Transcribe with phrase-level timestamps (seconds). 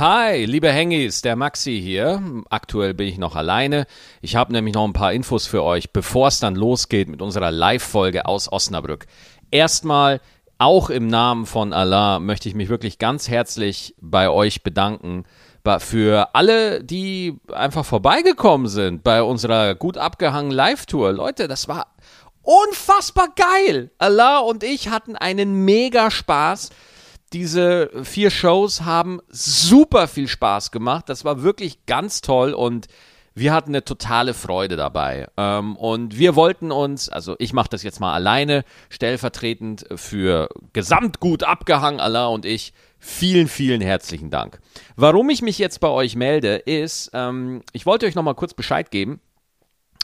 [0.00, 2.22] Hi, liebe Hengis, der Maxi hier.
[2.48, 3.84] Aktuell bin ich noch alleine.
[4.22, 7.50] Ich habe nämlich noch ein paar Infos für euch, bevor es dann losgeht mit unserer
[7.50, 9.04] Live-Folge aus Osnabrück.
[9.50, 10.22] Erstmal,
[10.56, 15.24] auch im Namen von Allah, möchte ich mich wirklich ganz herzlich bei euch bedanken.
[15.80, 21.12] Für alle, die einfach vorbeigekommen sind bei unserer gut abgehangenen Live-Tour.
[21.12, 21.88] Leute, das war
[22.40, 23.90] unfassbar geil.
[23.98, 26.70] Allah und ich hatten einen mega Spaß.
[27.32, 31.08] Diese vier Shows haben super viel Spaß gemacht.
[31.08, 32.88] Das war wirklich ganz toll und
[33.34, 35.28] wir hatten eine totale Freude dabei.
[35.36, 41.44] Ähm, und wir wollten uns, also ich mache das jetzt mal alleine, stellvertretend für Gesamtgut
[41.44, 42.72] abgehangen, Allah und ich.
[42.98, 44.60] Vielen, vielen herzlichen Dank.
[44.96, 48.90] Warum ich mich jetzt bei euch melde, ist, ähm, ich wollte euch nochmal kurz Bescheid
[48.90, 49.20] geben.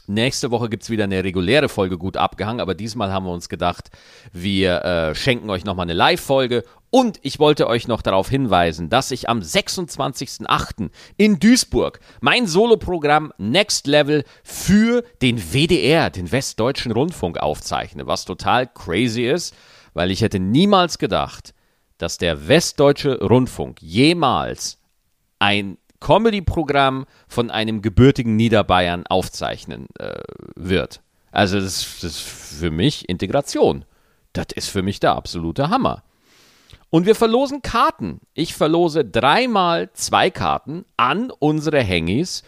[0.09, 3.49] Nächste Woche gibt es wieder eine reguläre Folge gut abgehangen, aber diesmal haben wir uns
[3.49, 3.89] gedacht,
[4.31, 6.63] wir äh, schenken euch nochmal eine Live-Folge.
[6.89, 10.89] Und ich wollte euch noch darauf hinweisen, dass ich am 26.08.
[11.17, 18.65] in Duisburg mein Soloprogramm Next Level für den WDR, den Westdeutschen Rundfunk, aufzeichne, was total
[18.67, 19.53] crazy ist,
[19.93, 21.53] weil ich hätte niemals gedacht,
[21.97, 24.79] dass der Westdeutsche Rundfunk jemals
[25.39, 30.19] ein Comedy-Programm von einem gebürtigen Niederbayern aufzeichnen äh,
[30.55, 31.01] wird.
[31.31, 33.85] Also das, das ist für mich Integration.
[34.33, 36.03] Das ist für mich der absolute Hammer.
[36.89, 38.21] Und wir verlosen Karten.
[38.33, 42.43] Ich verlose dreimal zwei Karten an unsere Hengis.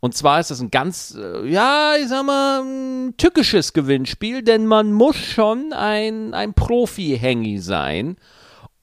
[0.00, 4.92] Und zwar ist das ein ganz, äh, ja, ich sag mal, tückisches Gewinnspiel, denn man
[4.92, 8.16] muss schon ein, ein Profi-Hengi sein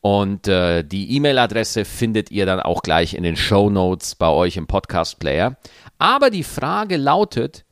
[0.00, 4.56] Und äh, die E-Mail-Adresse findet ihr dann auch gleich in den Show Notes bei euch
[4.56, 5.58] im Podcast-Player.
[5.98, 7.66] Aber die Frage lautet,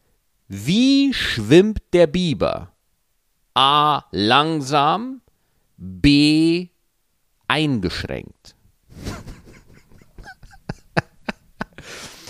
[0.48, 2.72] wie schwimmt der Biber?
[3.54, 4.03] A.
[4.10, 5.22] Langsam,
[5.84, 6.69] B
[7.47, 8.56] eingeschränkt?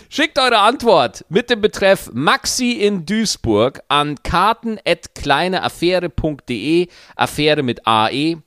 [0.08, 8.38] Schickt eure Antwort mit dem Betreff Maxi in Duisburg an karten.kleineaffäre.de, Affäre mit AE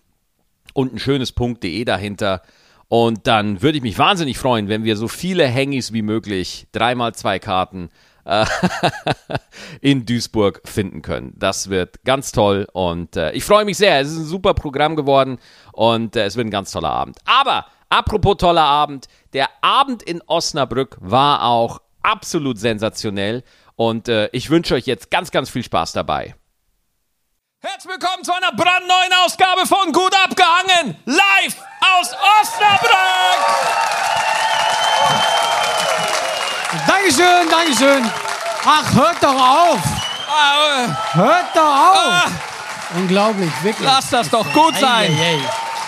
[0.74, 2.42] und ein schönes .de dahinter.
[2.90, 7.14] Und dann würde ich mich wahnsinnig freuen, wenn wir so viele Hangis wie möglich, dreimal
[7.16, 7.90] zwei Karten,
[8.28, 8.46] äh,
[9.82, 11.34] in Duisburg finden können.
[11.38, 14.00] Das wird ganz toll und äh, ich freue mich sehr.
[14.00, 15.40] Es ist ein super Programm geworden
[15.72, 17.18] und äh, es wird ein ganz toller Abend.
[17.26, 23.44] Aber apropos toller Abend, der Abend in Osnabrück war auch absolut sensationell
[23.76, 26.36] und äh, ich wünsche euch jetzt ganz, ganz viel Spaß dabei.
[27.60, 33.88] Herzlich willkommen zu einer brandneuen Ausgabe von Gut abgehangen, live aus Osnabrück!
[36.88, 38.12] Dankeschön, Dankeschön.
[38.66, 39.80] Ach, hört doch auf.
[41.14, 42.14] Hört doch auf.
[42.14, 42.32] Ah.
[42.96, 43.88] Unglaublich, wirklich.
[43.88, 45.12] Lass das doch gut sein.
[45.12, 45.40] Ei, ei, ei.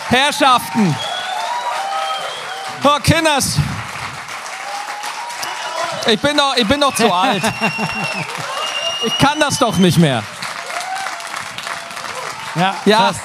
[0.10, 0.96] Herrschaften.
[2.84, 3.58] Oh, Kinders.
[6.08, 7.44] Ich bin doch, ich bin doch zu alt.
[9.06, 10.24] Ich kann das doch nicht mehr.
[12.56, 12.98] Ja, Ja.
[12.98, 13.16] krass.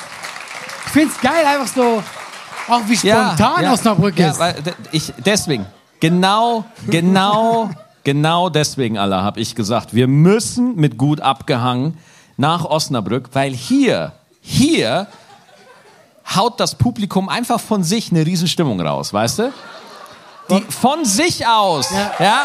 [0.87, 2.03] Ich find's geil, einfach so,
[2.69, 4.38] auch wie spontan Osnabrück ja, ist.
[4.38, 5.66] weil, de- ich, deswegen,
[6.09, 7.70] genau, genau,
[8.03, 11.97] genau deswegen, Allah, habe ich gesagt, wir müssen mit gut abgehangen
[12.37, 14.12] nach Osnabrück, weil hier,
[14.43, 15.06] hier
[16.37, 19.53] haut das Publikum einfach von sich eine Riesenstimmung raus, weißt du?
[20.50, 22.12] Die von sich aus, Ja.
[22.19, 22.44] ja.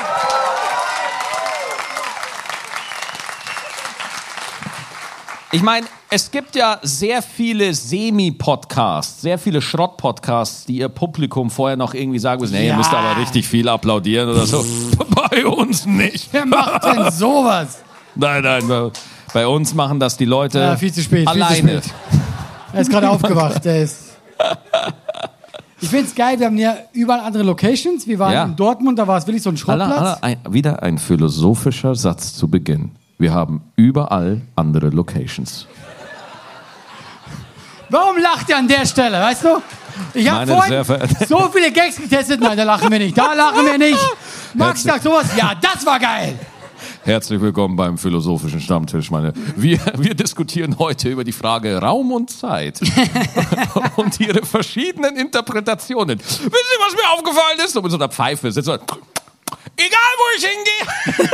[5.51, 11.77] Ich meine, es gibt ja sehr viele Semi-Podcasts, sehr viele Schrott-Podcasts, die ihr Publikum vorher
[11.77, 12.77] noch irgendwie sagen müssen, hey, ihr Ja.
[12.77, 14.65] müsst aber richtig viel applaudieren oder so.
[15.31, 16.29] Bei uns nicht.
[16.31, 17.79] Wer macht denn sowas?
[18.15, 18.91] Nein, nein,
[19.33, 21.55] bei- uns machen das die Leute Ja, viel zu spät, alleine.
[21.55, 21.93] viel zu spät.
[22.73, 23.97] Er ist gerade aufgewacht, der ist...
[25.81, 28.05] Ich find's geil, wir haben ja überall andere Locations.
[28.07, 28.43] Wir waren Ja.
[28.45, 29.91] in Dortmund, da war es wirklich so ein Schrottplatz.
[29.97, 32.91] Allah, ein, wieder ein philosophischer Satz zu Beginn.
[33.17, 35.67] Wir haben überall andere Locations.
[37.89, 39.61] Warum lacht ihr an der Stelle, weißt du?
[40.13, 40.83] Ich habe vorhin
[41.27, 42.39] so viele Gags getestet.
[42.39, 43.17] Nein, da lachen wir nicht.
[43.17, 43.99] Da lachen wir nicht.
[44.53, 45.27] Max sagt sowas.
[45.35, 46.37] Ja, das war geil.
[47.03, 49.33] Herzlich willkommen beim philosophischen Stammtisch, meine.
[49.55, 52.79] Wir, wir diskutieren heute über die Frage Raum und Zeit
[53.95, 56.19] und ihre verschiedenen Interpretationen.
[56.19, 57.73] Wissen Sie, was mir aufgefallen ist?
[57.73, 61.33] So mit so einer Pfeife sitzt so, Egal wo ich hingehe,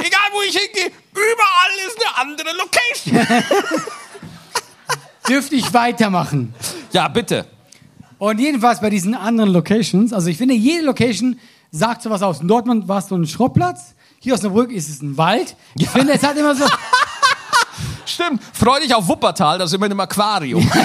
[0.06, 3.42] egal wo ich hingehe, überall ist eine andere Location.
[5.28, 6.54] Dürfte ich weitermachen?
[6.92, 7.46] Ja, bitte.
[8.18, 11.38] Und jedenfalls bei diesen anderen Locations, also ich finde, jede Location
[11.70, 12.40] sagt sowas aus.
[12.40, 15.54] In Dortmund war es so ein Schrottplatz, hier aus der Brücke ist es ein Wald.
[15.76, 16.64] Ich finde, es hat immer so.
[18.06, 20.68] Stimmt, freu dich auf Wuppertal, das ist immer in einem Aquarium.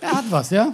[0.00, 0.72] Er hat was, ja?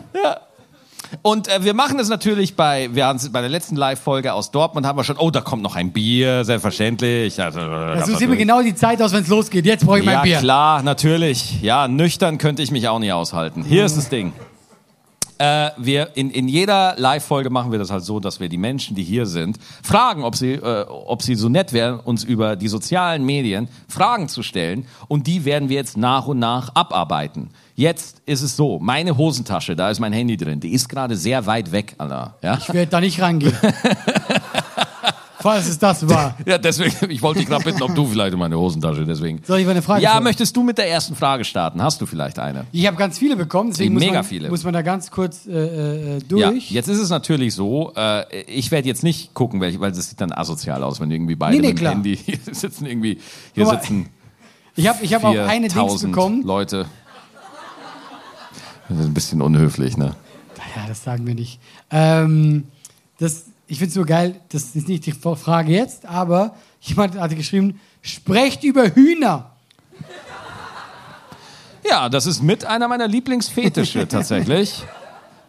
[1.22, 4.50] Und äh, wir machen es natürlich bei, wir haben es bei der letzten Live-Folge aus
[4.50, 7.40] Dortmund, haben wir schon, oh, da kommt noch ein Bier, selbstverständlich.
[7.40, 9.66] Also, Also sehen wir genau die Zeit aus, wenn es losgeht.
[9.66, 10.38] Jetzt brauche ich mein ja, Bier.
[10.38, 11.62] klar, natürlich.
[11.62, 13.64] Ja, nüchtern könnte ich mich auch nie aushalten.
[13.64, 14.32] Hier ist das Ding.
[15.38, 18.94] Äh, wir in, in jeder Live-Folge machen wir das halt so, dass wir die Menschen,
[18.94, 22.68] die hier sind, fragen, ob sie, äh, ob sie so nett wären, uns über die
[22.68, 24.86] sozialen Medien Fragen zu stellen.
[25.08, 27.50] Und die werden wir jetzt nach und nach abarbeiten.
[27.74, 31.44] Jetzt ist es so, meine Hosentasche, da ist mein Handy drin, die ist gerade sehr
[31.46, 32.36] weit weg, Alter.
[32.40, 32.58] Ja?
[32.58, 33.56] Ich werde da nicht rangehen.
[35.44, 36.38] Falls es das war.
[36.46, 39.42] ja, deswegen, ich wollte dich gerade bitten, ob du vielleicht in meine Hosentasche, deswegen.
[39.44, 40.24] Soll ich mal eine Frage Ja, stellen?
[40.24, 41.82] möchtest du mit der ersten Frage starten?
[41.82, 42.64] Hast du vielleicht eine?
[42.72, 44.48] Ich habe ganz viele bekommen, deswegen muss, Mega man, viele.
[44.48, 46.70] muss man da ganz kurz äh, äh, Ja, durch.
[46.70, 50.18] jetzt ist es natürlich so, äh, ich werde jetzt nicht gucken, welche, weil das sieht
[50.18, 51.88] dann asozial aus, wenn irgendwie beide Nee, nee, mit dem.
[51.88, 53.18] Handy hier sitzen irgendwie,
[53.54, 54.08] hier Guck mal, sitzen
[54.76, 56.42] Ich habe ich hab auch eine Dings 4000 bekommen.
[56.42, 56.86] Leute.
[58.88, 60.14] Das ist ein bisschen unhöflich, ne?
[60.74, 61.60] Ja, das sagen wir nicht.
[61.90, 62.64] Ähm,
[63.18, 67.34] das, ich finde es so geil, das ist nicht die Frage jetzt, aber jemand hatte
[67.34, 69.50] geschrieben, sprecht über Hühner.
[71.88, 74.82] Ja, das ist mit einer meiner Lieblingsfetische tatsächlich.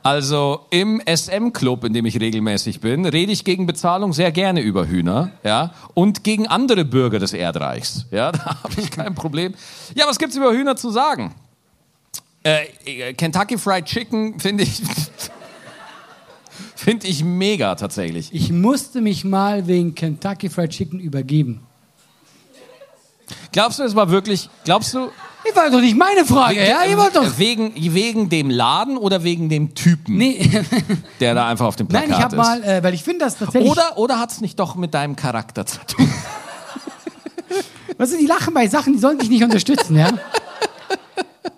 [0.04, 4.88] Also im SM-Club, in dem ich regelmäßig bin, rede ich gegen Bezahlung sehr gerne über
[4.88, 9.56] Hühner, ja, und gegen andere Bürger des Erdreichs, ja, da habe ich kein Problem.
[9.96, 11.34] Ja, was gibt's über Hühner zu sagen?
[12.44, 14.80] Äh, Kentucky Fried Chicken finde ich
[16.84, 18.34] finde ich mega tatsächlich.
[18.34, 21.62] Ich musste mich mal wegen Kentucky Fried Chicken übergeben.
[23.52, 24.50] Glaubst du, es war wirklich?
[24.64, 25.10] Glaubst du?
[25.46, 26.84] Das war doch nicht meine Frage, ja?
[26.86, 27.38] Ihr wollt doch.
[27.38, 30.50] Wegen, wegen dem Laden oder wegen dem Typen, Nee,
[31.20, 32.42] der da einfach auf dem Plakat nein, ich habe ist?
[32.42, 33.70] mal, äh, weil ich finde das tatsächlich.
[33.72, 36.12] Oder, oder hat es nicht doch mit deinem Charakter zu tun?
[37.98, 40.10] Weißt du, die lachen bei Sachen, die sollen dich nicht unterstützen, ja?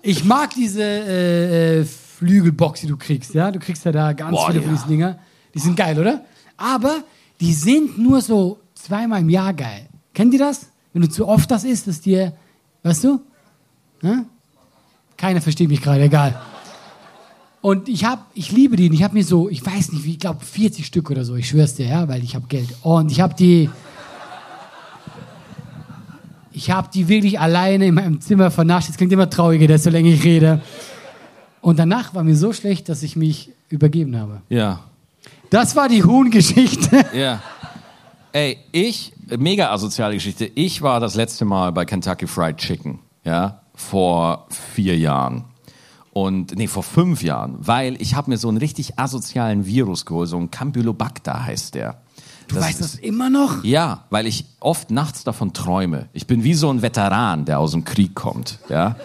[0.02, 1.86] Ich mag diese äh, äh,
[2.18, 3.52] Flügelbox, die du kriegst, ja?
[3.52, 4.66] Du kriegst ja da ganz Boah, viele ja.
[4.66, 5.20] von diesen Dinger.
[5.54, 6.22] Die sind geil, oder?
[6.58, 7.04] Aber
[7.40, 9.88] die sind nur so zweimal im Jahr geil.
[10.14, 10.68] Kennt ihr das?
[10.94, 12.34] Wenn du zu oft das isst, dass dir,
[12.82, 13.22] weißt du?
[14.02, 14.26] Ja?
[15.16, 16.42] Keiner versteht mich gerade, egal.
[17.62, 18.88] Und ich habe, ich liebe die.
[18.88, 21.36] und Ich habe mir so, ich weiß nicht, wie, ich glaube 40 Stück oder so.
[21.36, 22.70] Ich schwör's dir, ja, weil ich habe Geld.
[22.82, 23.70] Und ich habe die,
[26.52, 28.90] ich habe die wirklich alleine in meinem Zimmer vernascht.
[28.90, 30.62] Es klingt immer trauriger, desto länger ich rede.
[31.62, 34.42] Und danach war mir so schlecht, dass ich mich übergeben habe.
[34.50, 34.82] Ja.
[35.50, 37.06] Das war die Huhn-Geschichte.
[37.14, 37.42] Ja.
[38.34, 40.46] Ey, ich, mega asoziale Geschichte.
[40.54, 44.46] Ich war das letzte Mal bei Kentucky Fried Chicken, ja, vor
[44.76, 45.46] vier Jahren.
[46.14, 50.30] Und, nee, vor fünf Jahren, weil ich habe mir so einen richtig asozialen Virus geholt,
[50.30, 52.02] so ein Campylobacter heißt der.
[52.48, 53.64] Du weißt das immer noch?
[53.64, 56.08] Ja, weil ich oft nachts davon träume.
[56.14, 58.60] Ich bin wie so ein Veteran, der aus dem Krieg kommt.
[58.70, 58.96] Ja,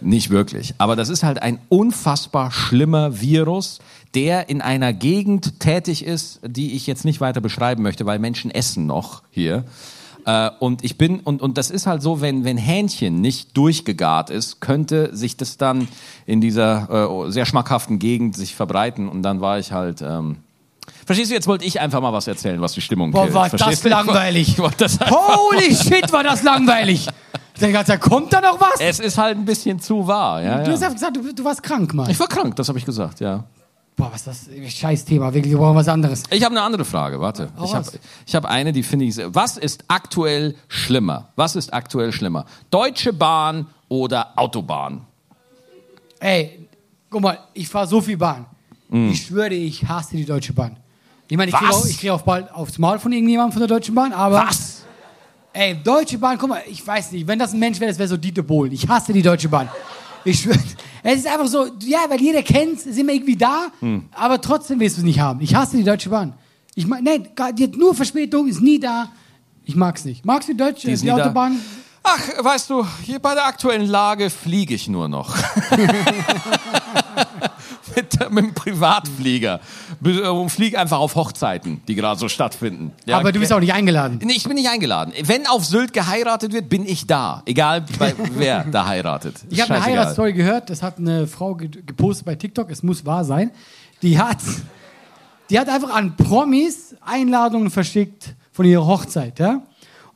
[0.00, 0.74] nicht wirklich.
[0.78, 3.80] Aber das ist halt ein unfassbar schlimmer Virus,
[4.14, 8.50] der in einer Gegend tätig ist, die ich jetzt nicht weiter beschreiben möchte, weil Menschen
[8.50, 9.64] essen noch hier.
[10.24, 14.30] Äh, Und ich bin, und, und das ist halt so, wenn, wenn Hähnchen nicht durchgegart
[14.30, 15.88] ist, könnte sich das dann
[16.26, 19.08] in dieser äh, sehr schmackhaften Gegend sich verbreiten.
[19.08, 20.36] Und dann war ich halt, ähm,
[21.06, 23.34] Verstehst du, jetzt wollte ich einfach mal was erzählen, was die Stimmung Boah, killt.
[23.34, 23.88] war Verstehst das du?
[23.88, 24.48] Langweilig.
[24.48, 27.06] Ich wollte das Holy shit, war das langweilig.
[27.54, 28.80] Ich denke, da kommt da noch was?
[28.80, 30.42] es ist halt ein bisschen zu wahr.
[30.42, 30.86] Ja, Du hast ja.
[30.88, 32.08] einfach gesagt, du, du warst krank, Mann.
[32.08, 33.44] Ich war krank, das habe ich gesagt, ja.
[33.96, 34.72] Boah, was ist das?
[34.74, 36.22] Scheiß Thema, wirklich, wir brauchen was anderes.
[36.30, 37.48] Ich habe eine andere Frage, warte.
[37.58, 37.98] Hau Ich habe raus.
[38.26, 39.34] ich hab eine, die finde ich sehr.
[39.34, 41.30] Was ist aktuell schlimmer?
[41.34, 42.44] Was ist aktuell schlimmer?
[42.70, 45.00] Deutsche Bahn oder Autobahn?
[46.20, 46.68] Ey,
[47.10, 48.46] guck mal, ich fahre so viel Bahn.
[48.88, 49.10] Mm.
[49.10, 50.76] Ich schwöre, ich hasse die Deutsche Bahn.
[51.28, 53.68] Ich meine, ich kriege auch- ich krieg auch bald aufs Maul von irgendjemandem von der
[53.68, 54.46] Deutschen Bahn, aber.
[54.48, 54.82] Was?
[55.52, 58.08] Ey, Deutsche Bahn, guck mal, ich weiß nicht, wenn das ein Mensch wäre, das wäre
[58.08, 58.72] so Dieter Bohlen.
[58.72, 59.68] Ich hasse die Deutsche Bahn.
[60.24, 60.58] Ich schwöre,
[61.02, 64.04] es ist einfach so, ja, weil jeder kennt es, ist immer irgendwie da, Hm.
[64.12, 65.40] aber trotzdem willst du es nicht haben.
[65.40, 66.34] Ich hasse die Deutsche Bahn.
[66.74, 69.08] Ich meine, nein, die hat nur Verspätung, ist nie da.
[69.64, 70.24] Ich mag's nicht.
[70.24, 71.24] Magst du die Deutsche, Die ist die, nie da.
[71.24, 71.58] Autobahn?
[72.02, 75.36] Ach, weißt du, hier bei der aktuellen Lage fliege ich nur noch.
[77.98, 79.60] mit, mit dem Privatflieger.
[80.00, 82.92] Und fliege einfach auf Hochzeiten, die gerade so stattfinden.
[83.06, 84.20] Ja, aber du bist auch nicht eingeladen.
[84.22, 85.12] Nee, ich bin nicht eingeladen.
[85.22, 87.42] Wenn auf Sylt geheiratet wird, bin ich da.
[87.46, 89.36] Egal, bei, wer da heiratet.
[89.50, 89.84] Ich habe eine.
[89.84, 93.50] Heiratsstory gehört, das hat eine Frau ge gepostet bei TikTok, es muss wahr sein.
[94.02, 94.38] Die hat,
[95.50, 99.62] die hat einfach an Promis Einladungen verschickt von ihrer Hochzeit, ja?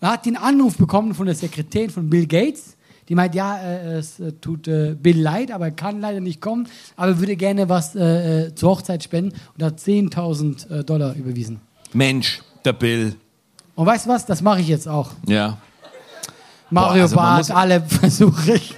[0.01, 2.77] Und hat den Anruf bekommen von der Sekretärin von Bill Gates,
[3.09, 6.41] Die meint, ja, äh, es äh, tut äh, Bill leid, aber er kann leider nicht
[6.41, 11.61] kommen, aber würde gerne was zur Hochzeit spenden und hat 10.000 äh, Dollar überwiesen.
[11.93, 13.17] Mensch, der Bill.
[13.75, 14.25] Und weißt du was?
[14.27, 15.11] Das mache ich jetzt auch.
[15.27, 15.59] Ja.
[16.71, 18.75] Mario also man Bart, muss- alle versuche ich.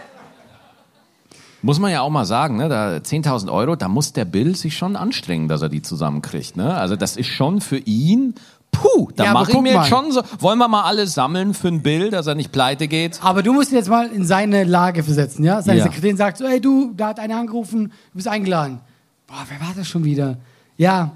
[1.63, 2.69] Muss man ja auch mal sagen, ne?
[2.69, 6.57] Da 10.000 Euro, da muss der Bill sich schon anstrengen, dass er die zusammenkriegt.
[6.59, 6.75] Ne?
[6.75, 8.35] Also das ist schon für ihn,
[8.75, 11.69] puh, da Ja, mache ich mir jetzt schon so, wollen wir mal alle sammeln für
[11.69, 13.19] einen Bill, dass er nicht pleite geht?
[13.23, 15.63] Aber du musst dich jetzt mal in seine Lage versetzen, ja?
[15.63, 15.85] Seine Ja.
[15.85, 18.81] Sekretärin sagt so, ey du, da hat einer angerufen, du bist eingeladen.
[19.27, 20.37] Boah, wer war das schon wieder?
[20.77, 21.13] Ja,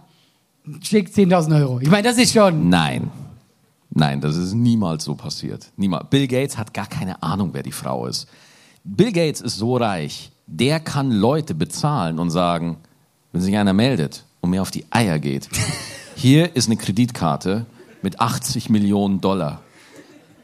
[0.83, 1.81] schick 10.000 Euro.
[1.81, 2.69] Ich meine, das ist schon...
[2.69, 3.11] Nein.
[3.91, 5.67] Nein, das ist niemals so passiert.
[5.77, 6.07] Niemals.
[6.11, 8.29] Bill Gates hat gar keine Ahnung, wer die Frau ist.
[8.85, 12.77] Bill Gates ist so reich, der kann Leute bezahlen und sagen,
[13.33, 15.49] wenn sich einer meldet und mir auf die Eier geht,
[16.19, 17.65] hier ist eine Kreditkarte
[18.03, 19.63] mit 80 Millionen Dollar,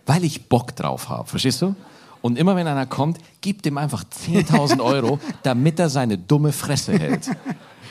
[0.06, 1.74] weil ich Bock drauf habe, verstehst du?
[2.22, 6.96] Und immer wenn einer kommt, gibt ihm einfach 10.000 Euro, damit er seine dumme Fresse
[6.96, 7.28] hält.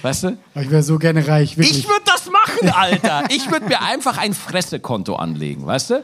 [0.02, 0.38] Weißt du?
[0.56, 1.80] Ich wäre so gerne reich, wirklich.
[1.80, 3.26] Ich würde das machen, Alter.
[3.30, 6.04] Ich würde mir einfach ein Fressekonto anlegen, weißt du?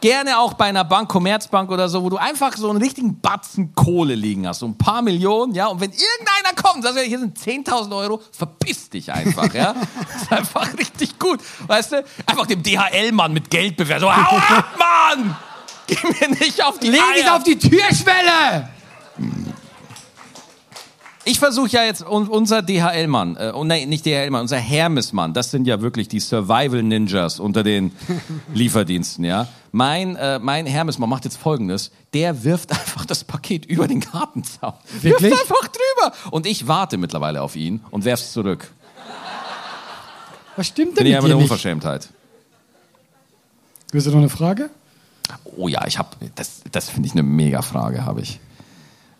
[0.00, 3.74] Gerne auch bei einer Bank, Commerzbank oder so, wo du einfach so einen richtigen Batzen
[3.74, 5.66] Kohle liegen hast, so ein paar Millionen, ja.
[5.66, 9.74] Und wenn irgendeiner kommt, sagt, hier sind 10.000 Euro, verpiss dich einfach, ja.
[9.74, 12.04] Das ist einfach richtig gut, weißt du?
[12.26, 14.02] Einfach dem DHL-Mann mit Geld bewerten.
[14.02, 15.36] So, hau ab, Mann!
[15.88, 18.68] Geh mir nicht auf die Leg es auf die Türschwelle!
[21.28, 25.50] Ich versuche ja jetzt un unser DHL-Mann, äh, oh, nein, nicht DHL-Mann, unser Hermes-Mann, das
[25.50, 27.92] sind ja wirklich die Survival-Ninjas unter den
[28.54, 29.46] Lieferdiensten, ja.
[29.70, 34.72] Mein, äh, mein Hermes-Mann macht jetzt folgendes, der wirft einfach das Paket über den Gartenzaun.
[35.02, 35.30] Wirklich?
[35.30, 36.16] Wirft einfach drüber.
[36.30, 38.70] Und ich warte mittlerweile auf ihn und werf's zurück.
[40.56, 41.50] Was stimmt Bin denn ich mit einfach dir eine nicht?
[41.50, 42.08] Unverschämtheit.
[43.92, 44.70] Willst du noch eine Frage?
[45.58, 48.40] Oh ja, ich habe, das, das finde ich eine mega Frage, habe ich.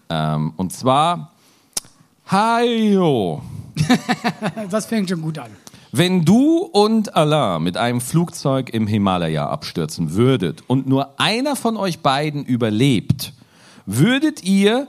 [0.09, 1.33] Ähm, und zwar,
[2.31, 3.43] Hajo.
[4.71, 5.51] Das fängt schon gut an.
[5.93, 11.77] Wenn du und Allah mit einem Flugzeug im Himalaya abstürzen würdet und nur einer von
[11.77, 13.33] euch beiden überlebt,
[13.87, 14.89] würdet ihr,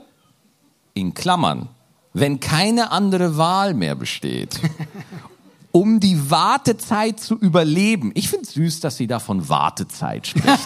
[0.92, 1.68] in Klammern,
[2.12, 4.60] wenn keine andere Wahl mehr besteht,
[5.72, 8.10] um die Wartezeit zu überleben.
[8.14, 10.46] Ich finde süß, dass sie da von Wartezeit spricht.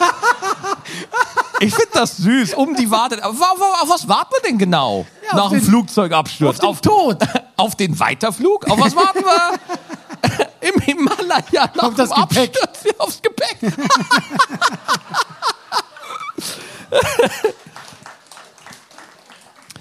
[1.64, 3.25] Ich finde das süß, um die Wartezeit.
[3.25, 5.06] Aber auf was warten wir denn genau?
[5.30, 6.61] Ja, Nach dem Flugzeugabsturz.
[6.61, 7.18] auf den Tod.
[7.56, 8.68] Auf den Weiterflug?
[8.68, 10.49] Auf was warten wir?
[10.75, 12.56] Im Himalaya nach Auf das dem Gepäck.
[12.62, 12.94] Absturz.
[12.99, 13.59] Aufs Gepäck.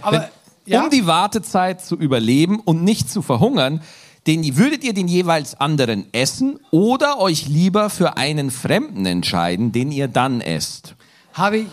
[0.02, 0.30] Aber,
[0.66, 0.84] ja?
[0.84, 3.82] Um die Wartezeit zu überleben und nicht zu verhungern,
[4.28, 9.92] den, würdet ihr den jeweils anderen essen oder euch lieber für einen Fremden entscheiden, den
[9.92, 10.96] ihr dann esst?
[11.34, 11.68] Habe ich.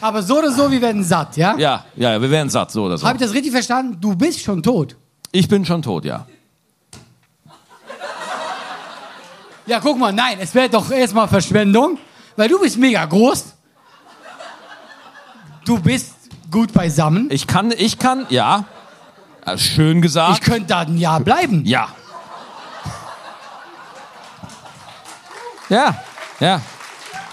[0.00, 1.56] Aber so oder so, wir werden satt, ja?
[1.56, 3.06] Ja, ja, wir wären satt, so oder so.
[3.06, 3.98] Habe ich das richtig verstanden?
[4.00, 4.96] Du bist schon tot.
[5.30, 6.26] Ich bin schon tot, ja.
[9.64, 11.98] Ja, guck mal, nein, es wäre doch erstmal Verschwendung,
[12.36, 13.44] weil du bist mega groß.
[15.64, 16.14] Du bist
[16.50, 17.28] gut beisammen.
[17.30, 18.64] Ich kann, ich kann, ja.
[19.46, 20.42] Äh, Schön Ich gesagt.
[20.42, 21.64] könnte da ein Jahr bleiben.
[21.64, 21.88] Ja.
[25.68, 25.94] Ja,
[26.40, 26.60] ja,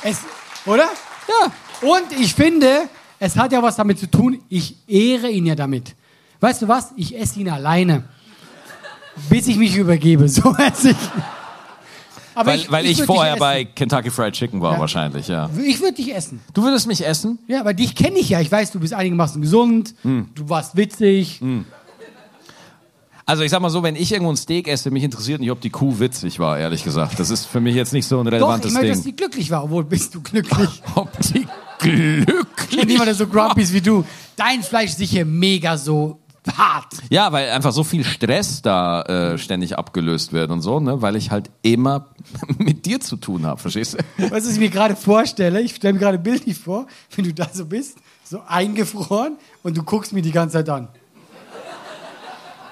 [0.04, 0.20] Es,
[0.66, 0.88] oder?
[1.28, 1.52] ja.
[1.88, 2.84] Und ich finde,
[3.20, 5.96] es hat ja was damit zu tun, ich ehre ihn ja damit.
[6.40, 6.94] Weißt du was?
[6.96, 8.04] Ich esse ihn alleine.
[9.30, 10.28] Bis ich mich übergebe.
[10.30, 10.98] So esse ich.
[12.36, 13.66] Aber Weil, weil ich, würd vorher bei.
[13.66, 14.80] Kentucky Fried Chicken war Ja.
[14.80, 15.50] wahrscheinlich, ja.
[15.62, 16.40] Ich würde dich essen.
[16.54, 17.38] Du würdest mich essen?
[17.48, 18.40] Ja, aber dich kenne ich ja.
[18.40, 20.30] Ich weiß, du bist einigermaßen gesund, Hm.
[20.36, 21.42] du warst witzig.
[23.30, 25.62] Also ich sag mal so, wenn ich irgendwo ein Steak esse, mich interessiert nicht, ob
[25.62, 27.20] die Kuh witzig war, ehrlich gesagt.
[27.20, 29.04] Das ist für mich jetzt nicht so ein Doch, relevantes ich möchte, dass Ding.
[29.04, 29.66] sie glücklich war.
[29.66, 30.82] Obwohl, bist du glücklich.
[30.96, 31.46] Ob die
[31.78, 34.04] glücklich Niemand, der so grumpy ist wie du.
[34.36, 36.18] Dein Fleisch ist sicher mega so
[36.58, 36.88] hart.
[37.12, 41.00] Ja, weil einfach so viel Stress da äh, ständig abgelöst wird und so, ne?
[41.00, 42.08] Weil ich halt immer
[42.58, 45.62] mit dir zu tun habe, verstehst du, was ich mir gerade vorstelle?
[45.62, 49.84] Ich stelle mir gerade bildlich vor, wenn du da so bist, so eingefroren und du
[49.84, 50.88] guckst mir die ganze Zeit an.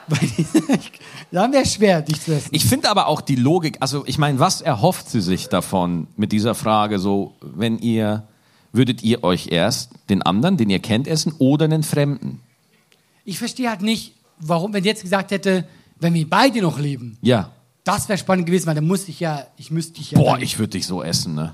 [1.31, 2.49] Dann wäre es schwer, dich zu essen.
[2.51, 6.31] Ich finde aber auch die Logik, also ich meine, was erhofft sie sich davon mit
[6.31, 8.23] dieser Frage so, wenn ihr,
[8.71, 12.41] würdet ihr euch erst den anderen, den ihr kennt, essen oder einen Fremden?
[13.25, 15.67] Ich verstehe halt nicht, warum, wenn sie jetzt gesagt hätte,
[15.99, 17.51] wenn wir beide noch leben, Ja.
[17.83, 20.19] das wäre spannend gewesen, weil dann musste ich ja, ich müsste dich ja.
[20.19, 21.53] Boah, ich würde dich so essen, ne?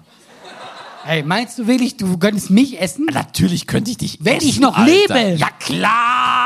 [1.05, 3.07] Hey, meinst du wirklich, du könntest mich essen?
[3.11, 5.15] Natürlich könnte ich dich Wenn essen, ich noch Alter.
[5.15, 5.35] lebe.
[5.37, 6.42] Ja klar!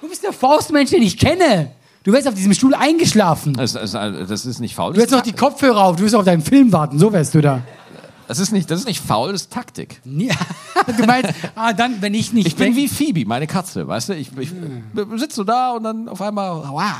[0.00, 1.72] Du bist der Faustmensch, den ich kenne.
[2.04, 3.54] Du wärst auf diesem Stuhl eingeschlafen.
[3.54, 4.92] Das, das, das ist nicht faul.
[4.92, 7.40] Du hättest noch die Kopfhörer auf, du wirst auf deinen Film warten, so wärst du
[7.40, 7.62] da.
[8.28, 10.00] Das ist nicht, das ist nicht faul, das ist Taktik.
[10.04, 10.34] Ja,
[10.98, 14.14] du meinst, ah, dann, wenn ich nicht Ich bin wie Phoebe, meine Katze, weißt du?
[14.14, 14.50] Ich, ich
[15.16, 16.92] sitze so da und dann auf einmal, wow.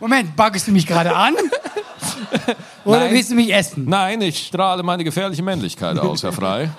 [0.00, 1.34] Moment, buggest du mich gerade an?
[2.84, 3.14] Oder Nein.
[3.14, 3.84] willst du mich essen?
[3.88, 6.70] Nein, ich strahle meine gefährliche Männlichkeit aus, Herr Frei.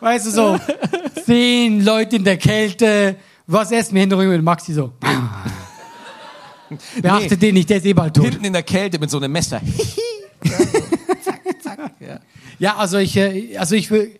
[0.00, 0.58] Weißt du so,
[1.24, 4.92] zehn Leute in der Kälte, was essen wir hinterher mit Maxi so?
[7.02, 8.24] Beachtet den nicht, der ist eh bald tot.
[8.24, 9.60] Hinten in der Kälte mit so einem Messer.
[12.58, 14.12] Ja, also ich, äh, also ich will.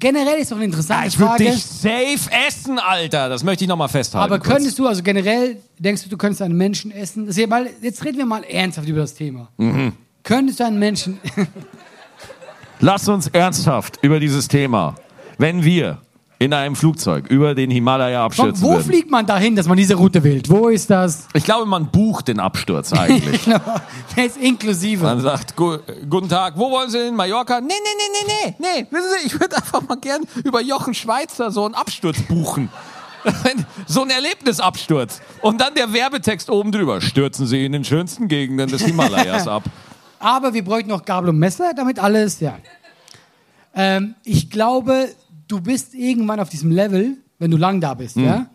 [0.00, 1.44] Generell ist doch eine interessante Ich würde Frage.
[1.44, 3.28] dich safe essen, Alter.
[3.28, 4.24] Das möchte ich nochmal festhalten.
[4.24, 4.54] Aber kurz.
[4.56, 7.28] könntest du, also generell, denkst du, du könntest einen Menschen essen?
[7.28, 9.50] Ist ja mal, jetzt reden wir mal ernsthaft über das Thema.
[9.58, 9.92] Mhm.
[10.24, 11.20] Könntest du einen Menschen.
[12.80, 14.96] Lass uns ernsthaft über dieses Thema,
[15.42, 15.98] wenn wir
[16.38, 18.84] in einem Flugzeug über den Himalaya abstürzen Wo würden.
[18.84, 20.48] fliegt man dahin, dass man diese Route wählt?
[20.48, 21.26] Wo ist das?
[21.34, 23.44] Ich glaube, man bucht den Absturz eigentlich.
[23.44, 23.60] Genau.
[24.16, 25.04] Der ist inklusive.
[25.04, 27.14] Man sagt, gu guten Tag, wo wollen Sie hin?
[27.14, 27.60] Mallorca?
[27.60, 28.86] Nee, nee, nee, nee, nee, nee.
[28.90, 32.68] Wissen Sie, ich würde einfach mal gern über Jochen Schweizer so einen Absturz buchen.
[33.86, 35.20] so ein Erlebnisabsturz.
[35.42, 37.00] Und dann der Werbetext oben drüber.
[37.00, 39.64] Stürzen Sie in den schönsten Gegenden des Himalayas ab.
[40.18, 42.58] Aber wir bräuchten noch Gabel und Messer, damit alles, ja.
[43.74, 45.08] Ähm, ich glaube,
[45.52, 48.46] du bist irgendwann auf diesem Level, wenn du lang da bist, ja,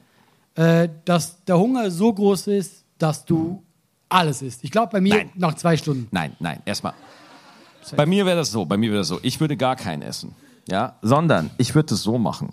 [0.55, 3.61] äh, dass der Hunger so groß ist, dass du
[4.09, 4.63] alles isst.
[4.63, 5.29] Ich glaube, bei mir Nein.
[5.35, 6.07] nach zwei Stunden.
[6.11, 6.93] Nein, nein, erstmal.
[7.95, 9.19] Bei mir wäre das so, bei mir wäre das so.
[9.21, 10.33] Ich würde gar keinen essen.
[10.67, 12.49] Ja, sondern ich würde es so machen.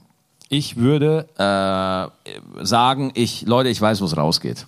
[0.48, 4.66] Ich würde äh, sagen, ich, Leute, ich weiß, wo es rausgeht.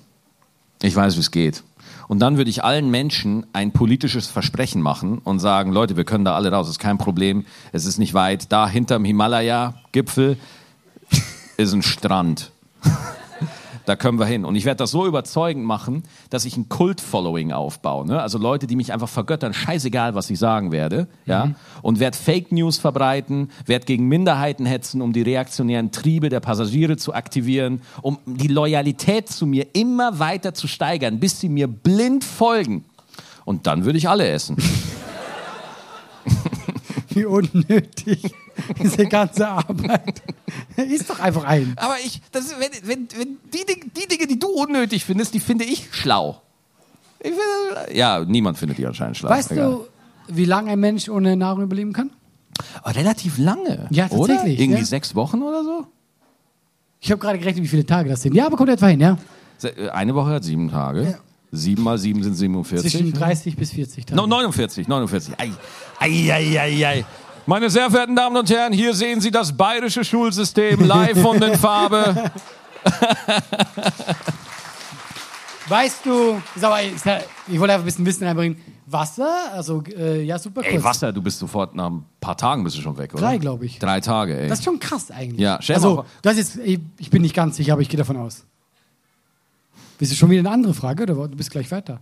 [0.82, 1.62] Ich weiß, wie es geht.
[2.08, 6.24] Und dann würde ich allen Menschen ein politisches Versprechen machen und sagen, Leute, wir können
[6.24, 8.52] da alle raus, ist kein Problem, es ist nicht weit.
[8.52, 10.36] Da hinterm Himalaya-Gipfel
[11.56, 12.52] ist ein Strand.
[13.86, 14.44] Da können wir hin.
[14.44, 18.04] Und ich werde das so überzeugend machen, dass ich ein Kult-Following aufbaue.
[18.04, 18.20] Ne?
[18.20, 21.06] Also Leute, die mich einfach vergöttern, scheißegal, was ich sagen werde.
[21.24, 21.52] Ja?
[21.82, 26.96] Und werde Fake News verbreiten, werde gegen Minderheiten hetzen, um die reaktionären Triebe der Passagiere
[26.96, 32.24] zu aktivieren, um die Loyalität zu mir immer weiter zu steigern, bis sie mir blind
[32.24, 32.84] folgen.
[33.44, 34.56] Und dann würde ich alle essen.
[37.10, 38.34] Wie unnötig
[38.82, 40.22] diese ganze Arbeit.
[40.76, 41.74] Ist doch einfach ein.
[41.76, 45.40] Aber ich, das wenn, wenn, wenn die, Dinge- die Dinge, die du unnötig findest, die
[45.40, 46.40] finde ich schlau.
[47.20, 49.30] Ich finde, ja, niemand findet die anscheinend schlau.
[49.30, 49.70] Weißt Egal.
[49.70, 49.86] du,
[50.28, 52.10] wie lange ein Mensch ohne Nahrung überleben kann?
[52.84, 53.86] Oh, relativ lange.
[53.90, 54.34] Ja, Oder?
[54.34, 54.86] tatsächlich, Irgendwie ja.
[54.86, 55.86] sechs Wochen oder so?
[57.00, 58.34] Ich habe gerade gerechnet, wie viele Tage das sind.
[58.34, 59.18] Ja, aber kommt etwa hin, ja?
[59.62, 61.02] Äh, Eine Woche hat sieben Tage.
[61.04, 61.18] Ja.
[61.52, 62.90] Sieben mal sieben sind 47.
[62.90, 64.16] Zwischen 30 bis 40 Tage.
[64.20, 65.34] No, 49, 49.
[65.38, 65.50] Ei,
[66.00, 67.04] ei, ei, ei, ei.
[67.48, 71.56] Meine sehr verehrten Damen und Herren, hier sehen Sie das bayerische Schulsystem live und in
[71.56, 72.30] Farbe.
[75.68, 78.60] Weißt du, aber, ich wollte einfach ein bisschen Wissen reinbringen.
[78.86, 80.74] Wasser, also äh, ja, super kurz.
[80.74, 83.22] Ey, Wasser, du bist sofort nach ein paar Tagen bist du schon weg, oder?
[83.22, 83.78] Drei, glaub ich.
[83.78, 84.48] Drei Tage, ey.
[84.48, 85.40] Das ist schon krass eigentlich.
[85.40, 87.98] Ja, stell mal also, das ist, ich, ich bin nicht ganz sicher, aber ich gehe
[87.98, 88.44] davon aus.
[89.98, 92.00] Bist du schon wieder eine andere Frage oder du bist gleich weiter?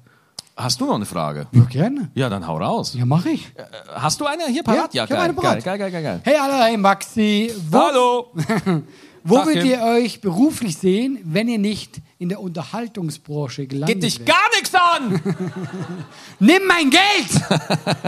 [0.56, 1.46] Hast du noch eine Frage?
[1.50, 2.10] Ja, gerne.
[2.14, 2.94] Ja, dann hau raus.
[2.96, 3.50] Ja, mache ich.
[3.92, 4.94] Hast du eine hier parat?
[4.94, 5.64] Ja, Ja, geil, eine parat.
[5.64, 6.20] geil, geil, geil, geil.
[6.22, 7.52] Hey, hallo, hey, Maxi.
[7.70, 8.32] Wo, Hallo!
[9.24, 14.02] wo Tag, würdet ihr euch beruflich sehen, wenn ihr nicht in der Unterhaltungsbranche gelandet Geht
[14.04, 14.28] dich wärt?
[14.28, 15.20] gar nichts an!
[16.38, 17.02] Nimm mein Geld!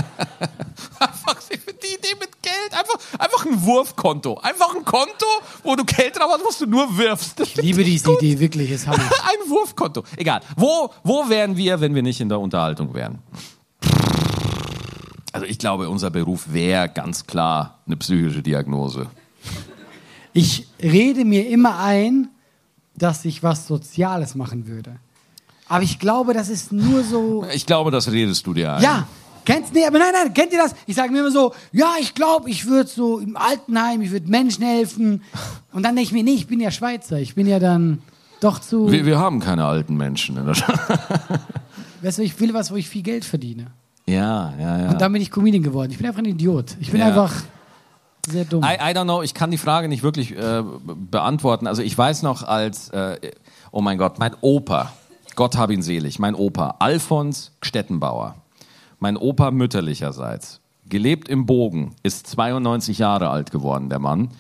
[1.51, 2.73] Ich find die Idee mit Geld.
[2.73, 4.39] Einfach, einfach ein Wurfkonto.
[4.39, 5.27] Einfach ein Konto,
[5.63, 7.41] wo du Geld drauf hast, was du nur wirfst.
[7.41, 8.99] Ich liebe diese Idee, wirklich, ist Hammer.
[9.03, 10.05] Ein Wurfkonto.
[10.17, 10.41] Egal.
[10.57, 13.19] Wo, wo wären wir, wenn wir nicht in der Unterhaltung wären?
[15.33, 19.09] Also ich glaube, unser Beruf wäre ganz klar eine psychische Diagnose.
[20.33, 22.29] Ich rede mir immer ein,
[22.95, 24.97] dass ich was Soziales machen würde.
[25.69, 27.45] Aber ich glaube, das ist nur so.
[27.53, 28.83] Ich glaube, das redest du dir ein.
[28.83, 29.07] Ja,
[29.47, 30.75] kennst nee, aber nein, nein, kennt ihr das?
[30.87, 34.29] Ich sage mir immer so, ja, ich glaube, ich würde so im Altenheim, ich würde
[34.29, 35.23] Menschen helfen.
[35.73, 38.03] Und dann denke ich mir, nee, ich bin ja Schweizer, ich bin ja dann
[38.41, 38.93] doch zu.
[38.93, 40.79] Wir, wir haben keine alten Menschen in der Stadt.
[42.03, 43.69] Weißt du, ich will was, wo ich viel Geld verdiene.
[44.07, 44.91] Ja, ja, ja.
[44.91, 45.91] Und dann bin ich Comedian geworden.
[45.91, 46.77] Ich bin einfach ein Idiot.
[46.79, 47.07] Ich bin Ja.
[47.09, 47.33] einfach
[48.29, 48.63] sehr dumm.
[48.63, 51.67] I, I don't know, ich kann die Frage nicht wirklich äh, be- beantworten.
[51.67, 53.17] Also ich weiß noch als, äh,
[53.73, 54.93] oh mein Gott, mein Opa,
[55.35, 58.35] Gott hab ihn selig, mein Opa, Alfons Stettenbauer,
[58.99, 64.31] mein Opa mütterlicherseits, gelebt im Bogen, ist 92 Jahre alt geworden, der Mann,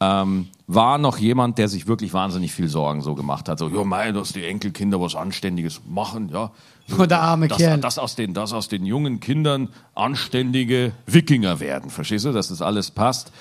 [0.00, 3.58] ähm, war noch jemand, der sich wirklich wahnsinnig viel Sorgen so gemacht hat.
[3.58, 6.50] So, ja, mein, dass die Enkelkinder was Anständiges machen, ja.
[6.98, 7.78] Oh, der arme dass, Kerl.
[7.78, 11.90] Dass aus, den, dass aus den jungen Kindern anständige Wikinger werden.
[11.90, 13.32] Verstehst du, dass das alles passt?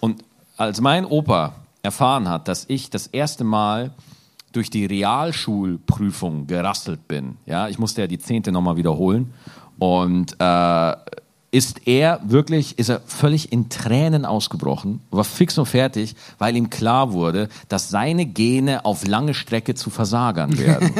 [0.00, 0.24] Und
[0.56, 3.92] als mein Opa erfahren hat, dass ich das erste Mal
[4.52, 9.34] durch die Realschulprüfung gerasselt bin, ja, ich musste ja die zehnte nochmal wiederholen
[9.78, 10.96] Und äh,
[11.56, 16.68] ist er wirklich, ist er völlig in Tränen ausgebrochen, war fix und fertig, weil ihm
[16.68, 20.90] klar wurde, dass seine Gene auf lange Strecke zu Versagern werden.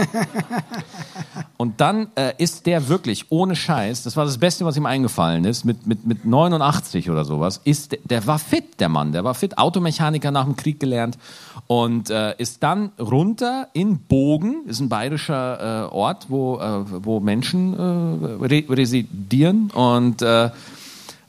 [1.59, 5.45] und dann äh, ist der wirklich ohne Scheiß, das war das Beste, was ihm eingefallen
[5.45, 9.35] ist, mit, mit, mit 89 oder sowas, ist, der war fit, der Mann, der war
[9.35, 11.19] fit, Automechaniker nach dem Krieg gelernt
[11.67, 17.21] und äh, ist dann runter in Bogen, ist ein bayerischer äh, Ort, wo, äh, wo
[17.21, 20.51] Menschen äh, re residieren und äh, äh,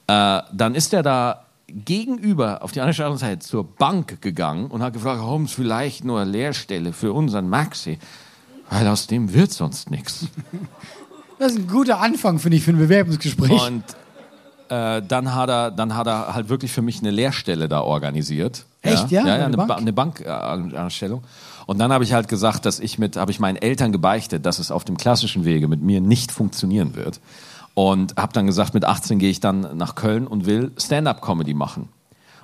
[0.08, 5.22] dann ist er da gegenüber auf die andere Seite zur Bank gegangen und hat gefragt,
[5.22, 7.98] haben Sie vielleicht nur eine Lehrstelle für unseren Maxi?
[8.70, 10.28] Weil aus dem wird sonst nichts.
[11.40, 13.52] Das ist ein guter Anfang, finde ich, für ein Bewerbungsgespräch.
[13.52, 13.84] Und
[14.70, 18.66] dann, hat er, dann hat er halt wirklich für mich eine Lehrstelle da organisiert.
[18.82, 19.22] Echt, ja?
[19.22, 20.24] Ja, ja, Eine eine, Bank?
[20.24, 21.24] Bankanstellung.
[21.66, 24.60] Und dann habe ich halt gesagt, dass ich mit, habe ich meinen Eltern gebeichtet, dass
[24.60, 27.20] es auf dem klassischen Wege mit mir nicht funktionieren wird.
[27.74, 31.90] Und habe dann gesagt, mit 18 gehe ich dann nach Köln und will Stand-up-Comedy machen.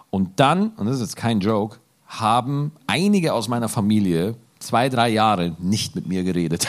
[0.09, 5.09] Und dann, und das ist jetzt kein Joke, haben einige aus meiner Familie zwei, drei
[5.09, 6.67] Jahre nicht mit mir geredet.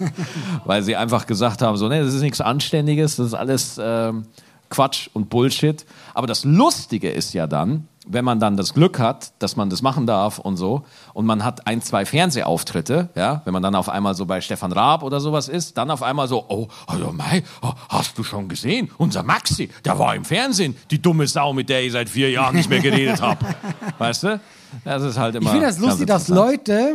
[0.64, 4.26] Weil sie einfach gesagt haben, so, nee, das ist nichts Anständiges, das ist alles ähm,
[4.68, 5.84] Quatsch und Bullshit.
[6.16, 9.82] Aber das Lustige ist ja dann, wenn man dann das Glück hat, dass man das
[9.82, 13.90] machen darf und so, und man hat ein, zwei Fernsehauftritte, ja, wenn man dann auf
[13.90, 17.42] einmal so bei Stefan Raab oder sowas ist, dann auf einmal so, oh, also Mai,
[17.60, 18.90] oh, hast du schon gesehen?
[18.96, 22.56] Unser Maxi, der war im Fernsehen, die dumme Sau, mit der ich seit vier Jahren
[22.56, 23.44] nicht mehr geredet habe.
[23.98, 24.40] Weißt du?
[24.84, 25.44] Das ist halt immer.
[25.44, 26.28] Ich finde das lustig, dass.
[26.28, 26.94] Leute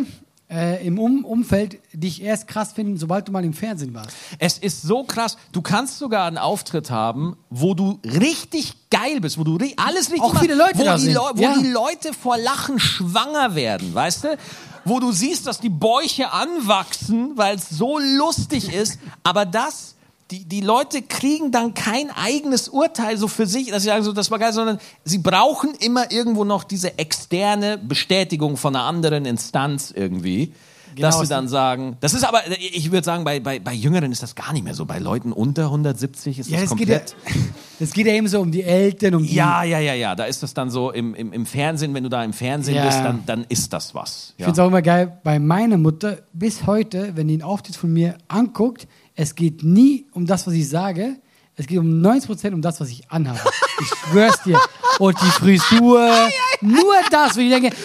[0.51, 4.09] äh, im um Umfeld dich erst krass finden, sobald du mal im Fernsehen warst.
[4.37, 5.37] Es ist so krass.
[5.53, 10.21] Du kannst sogar einen Auftritt haben, wo du richtig geil bist, wo du alles richtig
[10.21, 11.13] Auch machst, viele Leute wo, da die, sind.
[11.13, 11.57] Leu- wo Ja.
[11.57, 14.37] die Leute vor Lachen schwanger werden, weißt du?
[14.83, 18.99] Wo du siehst, dass die Bäuche anwachsen, weil es so lustig ist.
[19.23, 19.95] Aber das,
[20.31, 24.13] die, die Leute kriegen dann kein eigenes Urteil so für sich, dass sie sagen, so,
[24.13, 29.25] das war geil, sondern sie brauchen immer irgendwo noch diese externe Bestätigung von einer anderen
[29.25, 30.47] Instanz irgendwie.
[30.47, 34.11] dass Genau, sie dann sagen, das ist aber, ich würde sagen, bei, bei, bei Jüngeren
[34.11, 34.83] ist das gar nicht mehr so.
[34.85, 37.15] Bei Leuten unter 170 ist Ja, das das geht ja, komplett.
[37.79, 39.33] das geht ja eben so um die Eltern, um die.
[39.33, 40.15] Ja, ja, ja, ja.
[40.15, 42.85] Da ist das dann so im, im, im Fernsehen, wenn du da im Fernsehen Ja.
[42.85, 44.33] bist, dann, dann ist das was.
[44.35, 44.47] Ich Ja.
[44.47, 47.93] finde es auch immer geil, bei meiner Mutter bis heute, wenn die einen Auftritt von
[47.93, 51.17] mir anguckt, es geht nie um das, was ich sage,
[51.55, 53.39] es geht um 90% um das, was ich anhabe.
[53.81, 54.59] Ich schwör's dir.
[54.99, 56.29] Und die Frisur,
[56.61, 57.75] nur das, wo ich denke,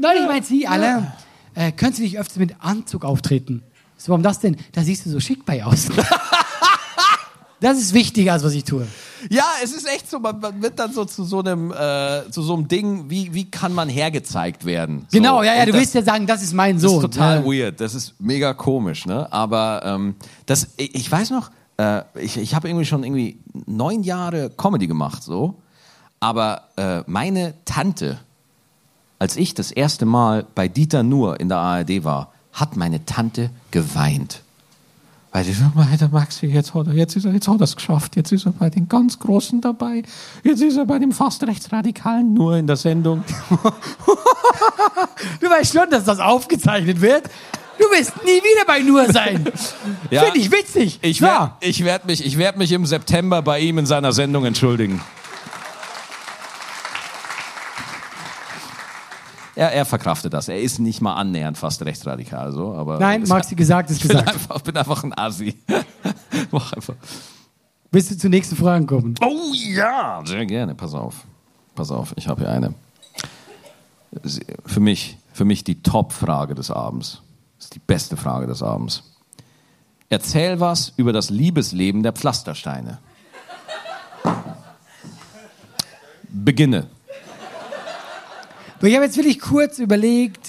[0.00, 1.12] neulich meint sie alle,
[1.54, 3.62] äh, könntest du nicht öfter mit Anzug auftreten?
[3.96, 4.56] So, warum das denn?
[4.72, 5.88] Da siehst du so schick bei aus.
[7.60, 8.86] Das ist wichtiger, als was ich tue.
[9.30, 12.42] ja, es ist echt so, man, man wird dann so zu so einem, äh, zu
[12.42, 15.06] so einem Ding, wie, wie kann man hergezeigt werden?
[15.10, 15.16] So.
[15.18, 16.96] Genau, ja, ja, Und du das- willst ja sagen, das ist mein Das Sohn.
[16.96, 17.44] ist total ja.
[17.46, 17.80] weird.
[17.80, 19.30] Das ist mega komisch, ne?
[19.32, 24.02] Aber ähm, das, ich, ich weiß noch, äh, ich, ich habe irgendwie schon irgendwie neun
[24.02, 25.54] Jahre Comedy gemacht, so.
[26.20, 28.18] Aber äh, meine Tante,
[29.18, 33.48] als ich das erste Mal bei Dieter Nuhr in der ARD war, hat meine Tante
[33.70, 34.42] geweint.
[35.36, 37.64] Weil die so, "Mei, der Maxi, jetzt hat er, jetzt ist er, jetzt hat er
[37.64, 38.16] es geschafft.
[38.16, 40.02] Jetzt ist er bei den ganz Großen dabei.
[40.42, 43.22] Jetzt ist er bei dem fast Rechtsradikalen nur in der Sendung.
[45.40, 47.24] Du weißt schon, dass das aufgezeichnet wird.
[47.78, 49.44] Du wirst nie wieder bei Nur sein.
[50.10, 50.22] Ja.
[50.22, 51.00] Finde ich witzig.
[51.02, 54.46] Ich werde ich werd mich, ich werd mich im September bei ihm in seiner Sendung
[54.46, 55.02] entschuldigen.
[59.56, 60.48] Er, er verkraftet das.
[60.48, 62.98] Er ist nicht mal annähernd fast rechtsradikal, so, aber.
[62.98, 64.34] Nein, Maxi, gesagt ist ich bin gesagt.
[64.34, 65.56] einfach, bin einfach ein Assi.
[66.50, 66.94] Mach einfach.
[67.90, 69.14] Bis wir zur nächsten Frage kommen.
[69.22, 70.22] Oh ja!
[70.26, 71.24] Sehr gerne, pass auf.
[71.74, 72.74] Pass auf, ich habe hier eine.
[74.66, 77.22] Für mich, für mich die Top-Frage des Abends.
[77.56, 79.02] Das ist die beste Frage des Abends.
[80.10, 82.98] Erzähl was über das Liebesleben der Pflastersteine.
[86.28, 86.88] Beginne.
[88.82, 90.48] Ich habe jetzt wirklich kurz überlegt,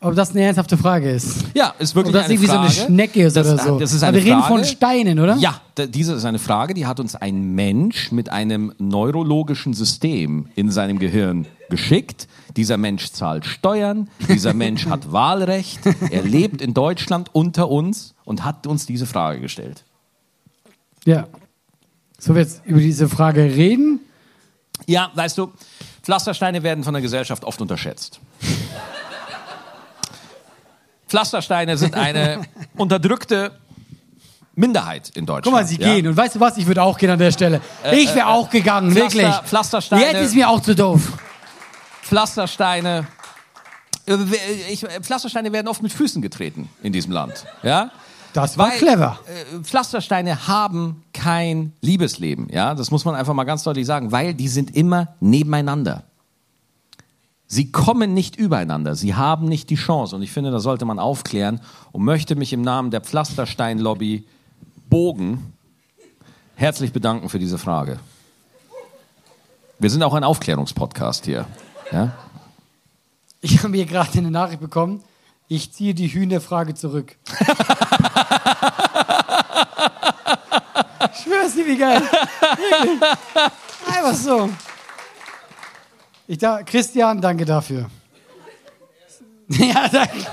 [0.00, 1.44] ob das eine ernsthafte Frage ist.
[1.54, 3.78] Ja, ist wirklich Ob das eine irgendwie so eine Schnecke ist das, oder so.
[3.78, 4.54] Das ist Aber eine wir reden Frage.
[4.54, 5.36] von Steinen, oder?
[5.36, 10.70] Ja, diese ist eine Frage, die hat uns ein Mensch mit einem neurologischen System in
[10.70, 12.28] seinem Gehirn geschickt.
[12.56, 18.44] Dieser Mensch zahlt Steuern, dieser Mensch hat Wahlrecht, er lebt in Deutschland unter uns und
[18.44, 19.84] hat uns diese Frage gestellt.
[21.04, 21.26] Ja.
[22.18, 24.00] So, wir jetzt über diese Frage reden.
[24.86, 25.52] Ja, weißt du,
[26.02, 28.20] Pflastersteine werden von der Gesellschaft oft unterschätzt.
[31.08, 32.42] Pflastersteine sind eine
[32.76, 33.52] unterdrückte
[34.54, 35.44] Minderheit in Deutschland.
[35.44, 35.94] Guck mal, sie ja?
[35.94, 36.06] gehen.
[36.06, 36.56] Und weißt du was?
[36.56, 37.60] Ich würde auch gehen an der Stelle.
[37.92, 39.34] ich wäre auch gegangen, Pflaster- wirklich.
[39.48, 41.00] Pflastersteine- Jetzt ist mir auch zu doof.
[42.02, 43.06] Pflastersteine.
[44.06, 44.14] äh,
[44.70, 47.44] Ich, Pflastersteine werden oft mit Füßen getreten in diesem Land.
[47.62, 47.90] Ja?
[48.32, 49.18] Das war Weil, clever.
[49.26, 54.32] Äh, Pflastersteine haben kein Liebesleben, ja, das muss man einfach mal ganz deutlich sagen, weil
[54.32, 56.04] die sind immer nebeneinander.
[57.46, 60.98] Sie kommen nicht übereinander, sie haben nicht die Chance und ich finde, da sollte man
[60.98, 61.60] aufklären
[61.92, 64.24] und möchte mich im Namen der Pflasterstein-Lobby
[64.88, 65.52] Bogen
[66.54, 68.00] herzlich bedanken für diese Frage.
[69.78, 71.44] Wir sind auch ein Aufklärungspodcast hier.
[71.92, 72.14] Ja?
[73.42, 75.02] Ich habe hier gerade eine Nachricht bekommen.
[75.48, 77.16] Ich ziehe die Hühnerfrage zurück.
[81.12, 82.02] ich schwör's dir, wie geil.
[83.86, 84.50] Einfach so.
[86.26, 87.90] Ich da, Christian, danke dafür.
[89.48, 90.26] ja, danke.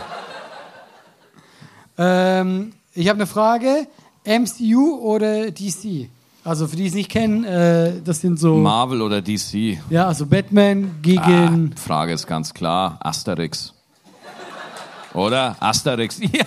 [1.98, 3.88] Ähm, ich habe eine Frage.
[4.26, 6.10] MCU oder DC?
[6.44, 8.56] Also für die es nicht kennen, äh, das sind so.
[8.56, 9.80] Marvel oder DC?
[9.90, 11.74] Ja, also Batman gegen.
[11.76, 13.74] Ah, Frage ist ganz klar: Asterix.
[15.18, 15.56] Oder?
[15.60, 16.20] Asterix.
[16.34, 16.46] Ja,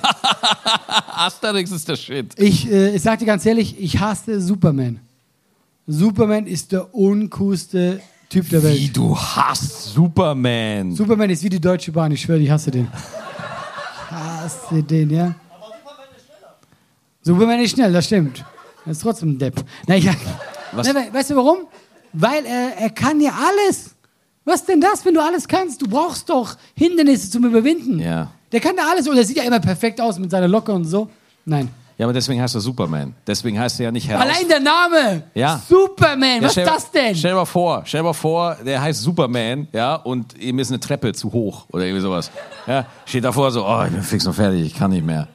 [1.16, 2.32] Asterix ist der Shit.
[2.38, 5.00] Ich, äh, ich sag dir ganz ehrlich, ich hasse Superman.
[5.86, 8.78] Superman ist der uncoolste Typ der Welt.
[8.78, 10.94] Wie du hast Superman.
[10.94, 12.86] Superman ist wie die Deutsche Bahn, ich schwöre, ich hasse den.
[14.06, 15.34] Ich hasse den, ja.
[17.22, 18.44] Superman ist schnell, das stimmt.
[18.86, 19.62] Er ist trotzdem ein Depp.
[19.86, 20.06] Na, ich,
[20.72, 20.86] Was?
[20.86, 21.58] Na, we- weißt du warum?
[22.12, 23.90] Weil er, er kann ja alles.
[24.44, 25.82] Was denn das, wenn du alles kannst?
[25.82, 27.98] Du brauchst doch Hindernisse zum Überwinden.
[28.00, 28.30] Ja.
[28.52, 30.84] Der kann da alles und er sieht ja immer perfekt aus mit seiner Locke und
[30.84, 31.08] so.
[31.44, 31.68] Nein.
[32.00, 33.14] Ja, aber deswegen heißt er Superman.
[33.26, 34.22] Deswegen heißt er ja nicht heraus.
[34.24, 35.22] Allein der Name.
[35.34, 35.60] Ja.
[35.68, 36.36] Superman.
[36.40, 37.14] Ja, Was ist das denn?
[37.14, 40.70] Stell dir mal vor, stell dir mal vor, der heißt Superman, ja, und ihm ist
[40.70, 42.30] eine Treppe zu hoch oder irgendwie sowas.
[42.66, 45.28] Ja, steht davor so, oh, ich bin fix und fertig, ich kann nicht mehr.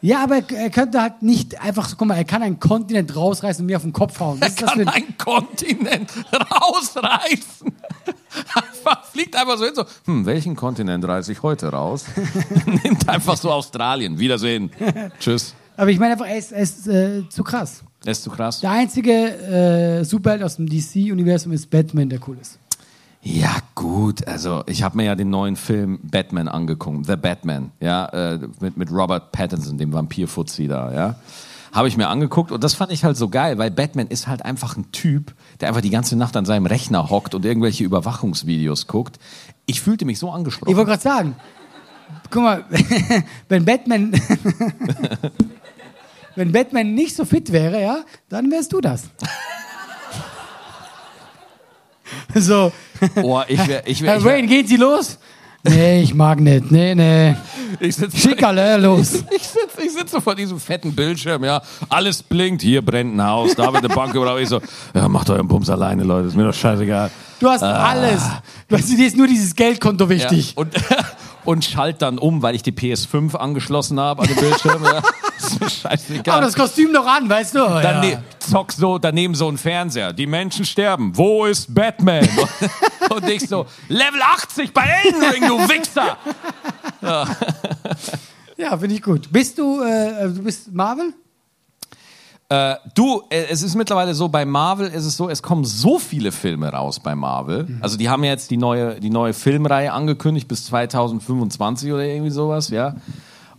[0.00, 3.62] Ja, aber er könnte halt nicht einfach so, guck mal, er kann einen Kontinent rausreißen
[3.62, 4.40] und mir auf den Kopf hauen.
[4.40, 7.72] Was Er kann ein einen Kontinent rausreißen.
[8.86, 12.04] Einfach, fliegt einfach so hin, so, hm, welchen Kontinent reiße ich heute raus?
[12.84, 14.18] Nimmt einfach so Australien.
[14.18, 14.70] Wiedersehen.
[15.18, 15.54] Tschüss.
[15.76, 17.82] Aber ich meine einfach, er ist, er ist äh, zu krass.
[18.04, 18.60] Das ist zu krass.
[18.60, 22.58] Der einzige äh, Superheld aus dem DC-Universum ist Batman, der cool ist.
[23.22, 24.26] Ja, gut.
[24.28, 27.06] Also, ich habe mir ja den neuen Film Batman angeguckt.
[27.06, 27.72] The Batman.
[27.80, 31.16] Ja, äh, mit, mit Robert Pattinson, dem Vampir-Fuzzi da, ja.
[31.76, 34.42] Habe ich mir angeguckt und das fand ich halt so geil, weil Batman ist halt
[34.42, 38.86] einfach ein Typ, der einfach die ganze Nacht an seinem Rechner hockt und irgendwelche Überwachungsvideos
[38.86, 39.18] guckt.
[39.66, 40.74] Ich fühlte mich so Ich angesprochen.
[40.74, 41.36] wollte gerade sagen,
[42.30, 42.64] guck mal,
[43.50, 44.10] wenn Batman,
[46.34, 47.98] wenn Batman nicht so fit wäre, ja,
[48.30, 49.10] dann wärst du das.
[52.34, 52.72] so,
[53.22, 55.18] Oh, ich wär, ich wär, Herr ich Wayne, gehen Sie los?
[55.68, 56.70] Nee, ich mag nicht.
[56.70, 57.34] Nee, nee.
[57.80, 59.12] ich sitze Schick alle los.
[59.36, 61.60] ich sitze ich sitz so vor diesem fetten Bildschirm, ja.
[61.88, 64.40] Alles blinkt, hier brennt ein Haus, da wird eine Bank überall.
[64.40, 64.60] Ich so,
[64.94, 67.10] ja, macht euren Bums alleine, Leute, ist mir doch scheißegeil.
[67.38, 68.22] Du hast alles.
[68.68, 70.54] Weißt du, dir ist nur dieses Geldkonto Ja, wichtig.
[70.56, 70.74] und,
[71.46, 74.84] und schalt dann um, weil ich die PS5 angeschlossen habe an den Bildschirm.
[74.84, 75.02] Ja.
[75.38, 76.34] Ist mir scheißegal.
[76.34, 77.58] Aber das Kostüm noch an, weißt du?
[77.58, 78.16] dann ja.
[78.16, 80.12] ne, zock so daneben so ein Fernseher.
[80.12, 81.12] Die Menschen sterben.
[81.14, 82.26] Wo ist Batman?
[83.10, 86.16] und ich so, Level 80 bei Elden Ring, du Wichser!
[88.58, 89.30] Ja, finde ich gut.
[89.30, 91.12] Bist du, äh, du bist Marvel?
[92.48, 95.98] Äh, du, äh, es ist mittlerweile so, bei Marvel ist es so, es kommen so
[95.98, 97.66] viele Filme raus bei Marvel.
[97.80, 102.30] Also die haben ja jetzt die neue, die neue Filmreihe angekündigt bis 2025 oder irgendwie
[102.30, 102.94] sowas, ja.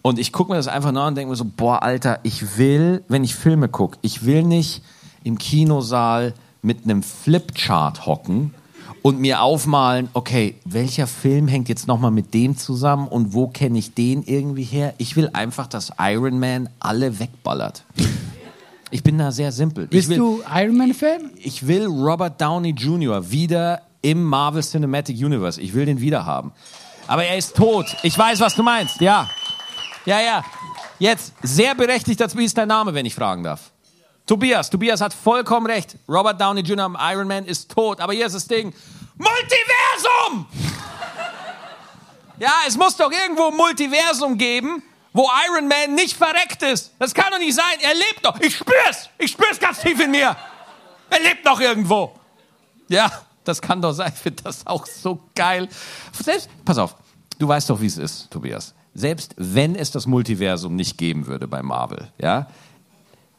[0.02, 2.58] Und ich gucke mir das einfach nur an und denke mir so, boah, Alter, ich
[2.58, 4.82] will, wenn ich Filme gucke, ich will nicht
[5.26, 8.54] im Kinosaal mit einem Flipchart hocken
[9.02, 13.78] und mir aufmalen, okay, welcher Film hängt jetzt nochmal mit dem zusammen und wo kenne
[13.80, 14.93] ich den irgendwie her?
[14.97, 17.84] Ich will einfach, dass Iron Man alle wegballert.
[18.89, 19.88] Ich bin da sehr simpel.
[19.88, 21.32] Bist will, du Iron Man-Fan?
[21.36, 23.30] ich will Robert Downey Jr.
[23.30, 25.60] wieder im Marvel Cinematic Universe.
[25.62, 26.54] Ich will den wieder haben.
[27.08, 27.86] Aber er ist tot.
[28.04, 29.02] Ich weiß, was du meinst.
[29.02, 29.30] Ja.
[30.06, 30.43] Ja, ja.
[31.00, 33.71] Jetzt, sehr berechtigt dazu, wie ist dein Name, wenn ich fragen darf?
[34.26, 34.69] Tobias.
[34.69, 35.95] Tobias hat vollkommen recht.
[36.08, 36.86] Robert Downey Jr.
[36.86, 38.00] im Iron Man ist tot.
[38.00, 38.73] Aber hier ist das Ding.
[39.17, 40.45] Multiversum!
[42.39, 44.84] Ja, es muss doch irgendwo ein Multiversum geben,
[45.17, 46.93] wo Iron Man nicht verreckt ist.
[46.99, 47.80] Das kann doch nicht sein.
[47.82, 48.39] Er lebt doch.
[48.39, 49.10] Ich spür's.
[49.17, 50.38] Ich spür's ganz tief in mir.
[51.10, 52.13] Er lebt noch irgendwo.
[52.88, 53.12] Ja,
[53.43, 54.12] das kann doch sein.
[54.13, 55.67] Ich finde das auch so geil.
[56.13, 56.95] Selbst, pass auf,
[57.39, 58.75] du weißt doch, wie es ist, Tobias.
[58.93, 62.47] Selbst wenn es das Multiversum nicht geben würde bei Marvel, ja,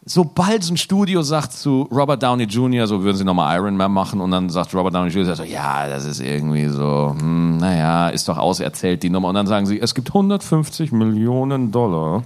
[0.09, 3.93] sobald so ein Studio sagt zu Robert Downey Jr., so würden sie nochmal Iron Man
[3.93, 8.09] machen und dann sagt Robert Downey Jr., so, ja, das ist irgendwie so, hm, naja,
[8.09, 9.29] ist doch auserzählt die Nummer.
[9.29, 12.23] Und dann sagen sie, es gibt 150 Millionen Dollar.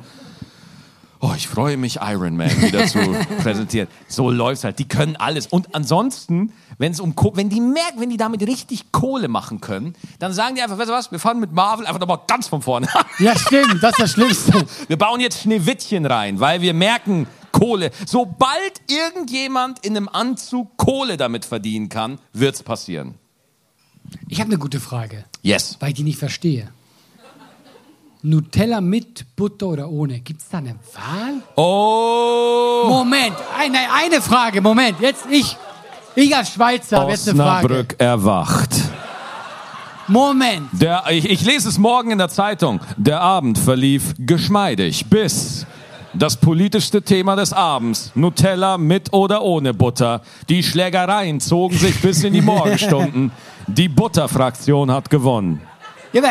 [1.25, 2.99] Oh, ich freue mich, Iron Man wieder zu
[3.43, 3.87] präsentieren.
[4.09, 4.81] So läuft's halt.
[4.81, 5.47] Die können alles.
[5.47, 9.95] Und ansonsten, wenn es um wenn die merken, wenn die damit richtig Kohle machen können,
[10.19, 12.61] dann sagen die einfach, weißt du was, wir fangen mit Marvel einfach nochmal ganz von
[12.61, 13.05] vorne an.
[13.21, 13.81] Ja, stimmt.
[13.81, 14.67] Das ist das Schlimmste.
[14.89, 17.91] Wir bauen jetzt Schneewittchen rein, weil wir merken, Kohle.
[18.07, 23.15] Sobald irgendjemand in einem Anzug Kohle damit verdienen kann, wird's passieren.
[24.29, 25.77] Ich habe eine gute Frage, Yes.
[25.81, 26.69] weil ich die nicht verstehe.
[28.25, 30.21] Nutella mit Butter oder ohne?
[30.21, 31.43] Gibt es da eine Wahl?
[31.57, 32.85] Oh.
[32.89, 35.01] Moment, eine, eine Frage, Moment.
[35.01, 35.57] Jetzt ich,
[36.15, 37.67] ich als Schweizer habe jetzt eine Frage.
[37.67, 38.71] Osnabrück erwacht.
[40.07, 40.69] Moment.
[40.73, 42.81] Der, ich, ich lese es morgen in der Zeitung.
[42.97, 45.67] Der Abend verlief geschmeidig bis
[46.15, 48.11] das politischste Thema des Abends.
[48.15, 50.23] Nutella mit oder ohne Butter.
[50.49, 53.31] Die Schlägereien zogen sich bis in die Morgenstunden.
[53.69, 55.61] Die Butterfraktion hat gewonnen.
[56.13, 56.23] Ja,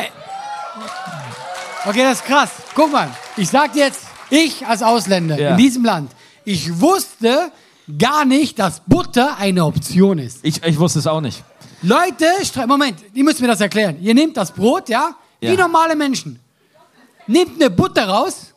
[1.85, 2.49] okay, das ist krass.
[2.75, 5.51] Guck mal, ich sag dir jetzt, ich als Ausländer Ja.
[5.51, 6.11] in diesem Land,
[6.43, 7.51] ich wusste
[7.97, 10.39] gar nicht, dass Butter eine Option ist.
[10.43, 11.43] Ich, ich wusste es auch nicht.
[11.81, 12.25] Leute,
[12.67, 13.97] Moment, ihr müsst mir das erklären.
[14.01, 15.55] Ihr nehmt das Brot, ja, wie Ja.
[15.55, 16.39] normale Menschen.
[17.27, 18.50] Nehmt eine Butter raus,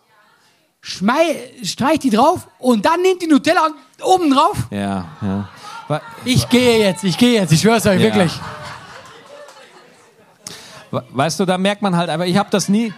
[0.86, 3.68] schmei streicht die drauf und dann nehmt die Nutella
[4.02, 4.58] oben drauf.
[4.70, 5.48] Ja, ja.
[6.26, 8.06] Ich gehe jetzt, ich gehe jetzt, ich schwör's euch Ja.
[8.06, 8.32] wirklich.
[10.90, 12.92] We- Weißt du, da merkt man halt, aber ich habe das nie.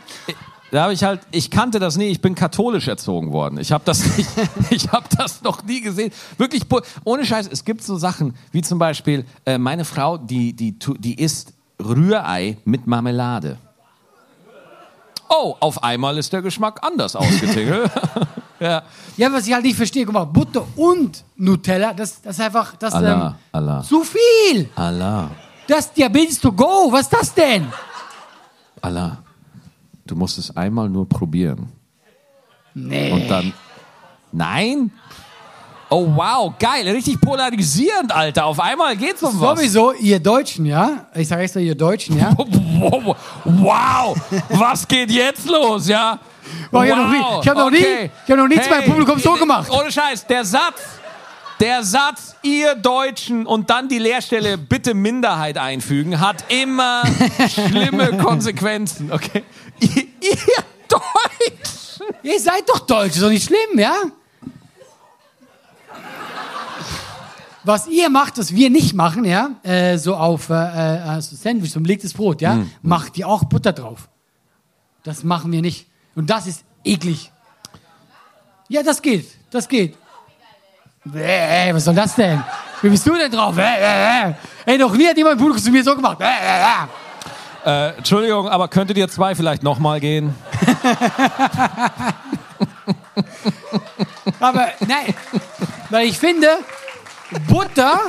[0.73, 2.07] Da habe ich halt, ich kannte das nie.
[2.07, 3.59] Ich bin katholisch erzogen worden.
[3.59, 4.29] Ich habe das nicht,
[4.71, 6.13] ich habe das noch nie gesehen.
[6.39, 6.63] Wirklich
[7.05, 7.49] ohne Scheiß.
[7.51, 12.57] Es gibt so Sachen wie zum Beispiel äh, meine Frau, die die die isst Rührei
[12.65, 13.59] mit Marmelade.
[15.29, 17.91] Oh, auf einmal ist der Geschmack anders ausgetingelt.
[18.61, 18.83] ja.
[19.17, 22.77] Ja, was ich halt nicht verstehe, guck mal, Butter und Nutella, das, das ist einfach,
[22.77, 23.83] das Allah, ähm, Allah.
[23.83, 24.69] zu viel.
[24.77, 25.31] Allah,
[25.67, 27.67] Das Diabetes to go, was ist das denn?
[28.81, 29.19] Allah.
[30.07, 31.73] Du musst es einmal nur probieren.
[32.75, 33.11] Nee.
[33.11, 33.53] Und dann.
[34.33, 34.93] Nein?
[35.89, 38.47] Oh wow, geil, richtig polarisierend, Alter.
[38.47, 39.57] Auf einmal geht's um was.
[39.59, 41.07] Sowieso, ihr Deutschen, ja?
[41.15, 42.35] Ich sage extra, ihr Deutschen, ja?
[42.79, 44.17] Wow, wow,
[44.51, 46.19] was geht jetzt los, ja?
[46.71, 48.85] Boah, ich hab noch nie- ich hab noch nie- ich hab noch nie zu meinem
[48.85, 49.71] Publikum so gemacht.
[49.71, 50.81] Ohne Scheiß, der Satz,
[51.59, 57.03] der Satz, ihr Deutschen und dann die Leerstelle bitte Minderheit einfügen, hat immer
[57.49, 59.43] schlimme Konsequenzen, okay?
[59.81, 62.07] Ihr, ihr Deutschen.
[62.23, 63.95] Ihr seid doch Deutsch, ist doch nicht schlimm, ja?
[67.65, 71.73] Was ihr macht, was wir nicht machen, ja, äh, so auf äh, äh, also Sandwich,
[71.73, 74.09] so belegtes Brot, ja, macht ihr auch Butter drauf.
[75.03, 75.89] Das machen wir nicht.
[76.15, 77.33] Und das ist eklig.
[78.69, 79.97] Ja, das geht, das geht.
[81.05, 82.43] Bäh, was soll das denn?
[82.83, 83.55] Wie bist du denn drauf?
[83.57, 84.73] Bäh, bäh, bäh.
[84.73, 86.19] Ey, noch nie hat jemand ein Publikum zu mir so gemacht.
[87.65, 90.35] Äh, Entschuldigung, aber könntet ihr zwei vielleicht nochmal gehen?
[94.41, 95.15] Aber nein,
[95.91, 96.59] weil ich finde,
[97.49, 98.01] Butter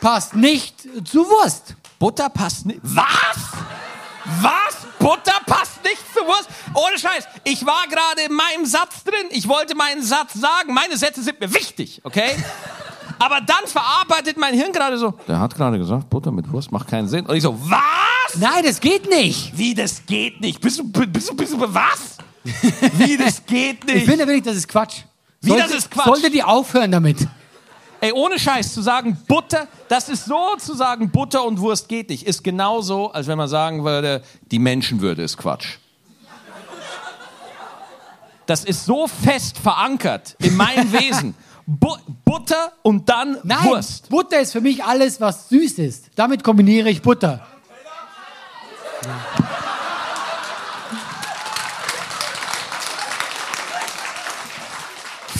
[0.00, 0.74] passt nicht
[1.06, 1.74] zu Wurst.
[1.98, 2.80] Butter passt nicht.
[2.82, 3.04] Was?
[4.40, 4.86] Was?
[4.98, 6.48] Butter passt nicht zur Wurst?
[6.74, 7.24] Ohne Scheiß.
[7.44, 9.26] Ich war gerade in meinem Satz drin.
[9.30, 10.72] Ich wollte meinen Satz sagen.
[10.74, 12.30] Meine Sätze sind mir wichtig, okay?
[13.18, 15.12] Aber dann verarbeitet mein Hirn gerade so.
[15.28, 17.26] Der hat gerade gesagt, Butter mit Wurst macht keinen Sinn.
[17.26, 18.36] Und ich so, was?
[18.36, 19.56] Nein, das geht nicht.
[19.56, 20.60] Wie, das geht nicht?
[20.60, 22.18] Bist du, bist du, bist du, was?
[22.98, 24.06] Wie, das geht Ich nicht?
[24.06, 25.02] finde wirklich, das ist Quatsch.
[25.44, 26.06] Wie, das ist Quatsch?
[26.06, 27.26] Sollte die aufhören damit?
[28.00, 32.10] Ey, ohne Scheiß zu sagen, Butter, das ist so zu sagen, Butter und Wurst geht
[32.10, 35.78] nicht, ist genauso, als wenn man sagen würde, die Menschenwürde ist Quatsch.
[38.46, 41.34] Das ist so fest verankert in meinem Wesen.
[41.66, 44.10] Bu Butter und dann Nein, Wurst.
[44.10, 46.10] Butter ist für mich alles, was süß ist.
[46.14, 47.46] Damit kombiniere ich Butter.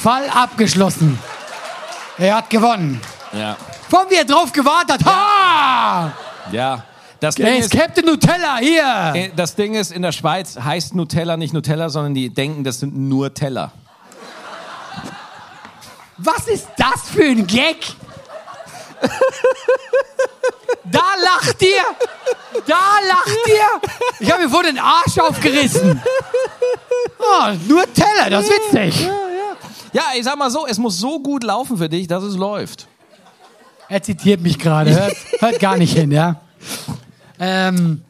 [0.04, 1.18] Fall abgeschlossen.
[2.18, 3.00] Er hat gewonnen.
[3.32, 3.56] Ja.
[3.88, 5.06] Von wie er drauf gewartet hat.
[5.06, 6.12] Ha!
[6.52, 6.84] Ja.
[7.20, 9.12] Das Ding, ist Captain Nutella hier.
[9.14, 12.80] äh, das Ding ist, in der Schweiz heißt Nutella nicht Nutella, sondern die denken, das
[12.80, 13.72] sind nur Teller.
[16.18, 17.78] Was ist das für ein Gag?
[20.84, 21.82] Da lacht ihr!
[22.66, 23.90] Da lacht ihr!
[24.20, 26.02] Ich habe mir vor den Arsch aufgerissen.
[27.18, 29.06] Oh, nur Teller, das ist witzig.
[29.06, 29.12] Ja,
[30.16, 32.88] ich sag mal so, es muss so gut laufen für dich, dass es läuft.
[33.88, 36.40] Er zitiert mich gerade, hört, hört gar nicht hin, ja.
[37.38, 38.02] Ähm,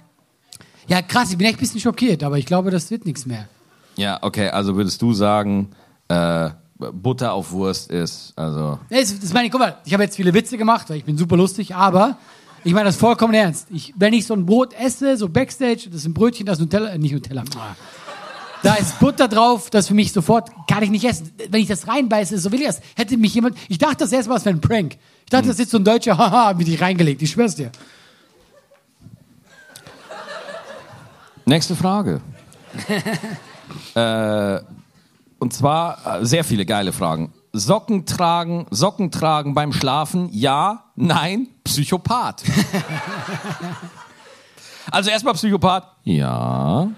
[0.86, 3.48] ja, krass, ich bin echt ein bisschen schockiert, aber ich glaube, das wird nichts mehr.
[3.96, 5.70] Ja, okay, also würdest du sagen,
[6.08, 8.78] äh, Butter auf Wurst ist, also.
[8.90, 11.04] Nee, Das, das meine ich, guck mal, ich habe jetzt viele Witze gemacht, weil ich
[11.04, 12.18] bin super lustig, aber
[12.64, 13.68] ich meine das vollkommen ernst.
[13.70, 16.62] Ich, wenn ich so ein Brot esse, so Backstage, das ist ein Brötchen, das ist
[16.62, 17.44] Nutella, äh, nicht Nutella,
[18.64, 21.30] da ist Butter drauf, das für mich sofort, kann ich nicht essen.
[21.50, 22.80] Wenn ich das reinbeiße, so will ich das.
[22.96, 24.96] Hätte mich jemand, ich dachte das erste Mal, es wäre ein Prank.
[25.24, 27.70] Ich dachte, das ist so ein deutscher, haha, mit dich reingelegt, ich schwör's dir.
[31.44, 32.22] Nächste Frage.
[33.94, 34.60] äh,
[35.38, 37.34] Und zwar äh, sehr viele geile Fragen.
[37.52, 42.42] Socken tragen, Socken tragen beim Schlafen, ja, nein, Psychopath.
[44.90, 46.88] also erstmal Psychopath, ja.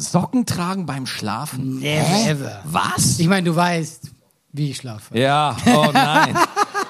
[0.00, 1.78] Socken tragen beim Schlafen?
[1.80, 2.60] Never ever.
[2.64, 3.18] Was?
[3.18, 4.10] Ich meine, du weißt,
[4.52, 5.16] wie ich schlafe.
[5.18, 6.36] Ja, oh nein.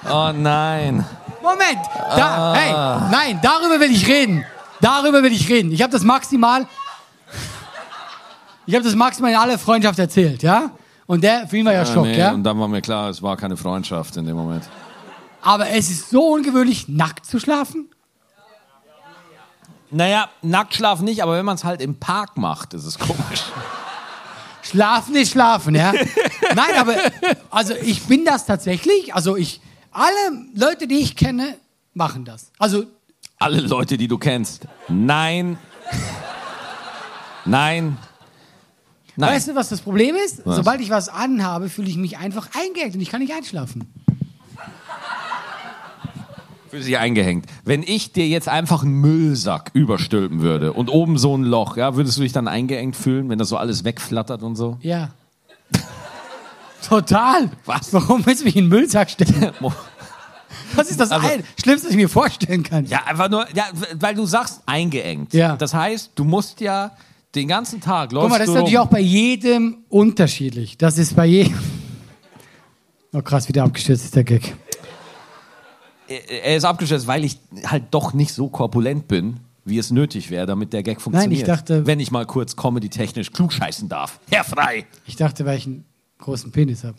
[0.09, 1.05] Oh nein.
[1.43, 1.79] Moment,
[2.17, 2.73] da, hey,
[3.11, 4.45] nein, darüber will ich reden.
[4.81, 5.73] Darüber will ich reden.
[5.73, 6.67] Ich habe das maximal,
[8.67, 10.71] ich habe das maximal in aller Freundschaft erzählt, ja?
[11.07, 12.31] Und der, für ihn war ja Schock, nee, ja?
[12.31, 14.65] Und dann war mir klar, es war keine Freundschaft in dem Moment.
[15.43, 17.89] Aber es ist so ungewöhnlich, nackt zu schlafen.
[19.91, 23.45] Naja, nackt schlafen nicht, aber wenn man es halt im Park macht, ist es komisch.
[24.63, 25.93] Schlafen ist schlafen, ja?
[26.55, 26.95] Nein, aber,
[27.51, 29.61] also ich bin das tatsächlich, also ich,
[29.91, 30.15] alle
[30.55, 31.57] Leute, die ich kenne,
[31.95, 32.53] machen das.
[32.59, 32.85] Also,
[33.39, 34.69] Alle Leute, die du kennst.
[34.89, 35.59] Nein.
[37.45, 37.97] Nein.
[39.17, 39.35] Nein.
[39.35, 40.47] weißt du, was das Problem ist?
[40.47, 40.57] Was?
[40.57, 43.93] Sobald ich was anhabe, fühle ich mich einfach eingehängt und ich kann nicht einschlafen.
[46.71, 47.47] Für sie eingehängt.
[47.65, 51.97] Wenn ich dir jetzt einfach einen Müllsack überstülpen würde und oben so ein Loch, ja,
[51.97, 54.79] würdest du dich dann eingeengt fühlen, wenn das so alles wegflattert und so?
[54.81, 55.11] Ja.
[56.87, 57.51] Total.
[57.67, 57.93] Was?
[57.93, 59.53] Warum willst du mich in den Müllsack stellen?
[60.77, 62.85] Das ist das Also- ein, Schlimmste, was ich mir vorstellen kann.
[62.87, 63.65] Ja, einfach nur, ja,
[63.95, 65.35] weil du sagst eingeengt.
[65.35, 65.57] Ja.
[65.57, 66.93] Das heißt, du musst ja
[67.35, 68.87] den ganzen Tag läufst Guck mal, das ist natürlich rum.
[68.87, 70.79] auch bei jedem unterschiedlich.
[70.79, 71.55] Das ist bei jedem.
[73.13, 74.55] Oh krass, wieder abgestürzt ist der Gag.
[76.11, 80.45] Er ist abgestürzt, weil ich halt doch nicht so korpulent bin, wie es nötig wäre,
[80.47, 81.43] damit der Gag funktioniert.
[81.43, 84.19] ich dachte- Wenn ich mal kurz comedy-technisch klugscheißen darf.
[84.31, 84.87] Herr Frei!
[85.07, 85.85] Ich dachte, weil ich einen
[86.19, 86.97] großen Penis habe.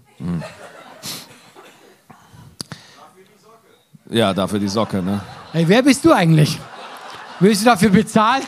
[4.10, 5.22] Ja, dafür die Socke, ne?
[5.54, 6.58] Ey, wer bist du eigentlich?
[7.40, 8.46] Wirst du dafür bezahlt?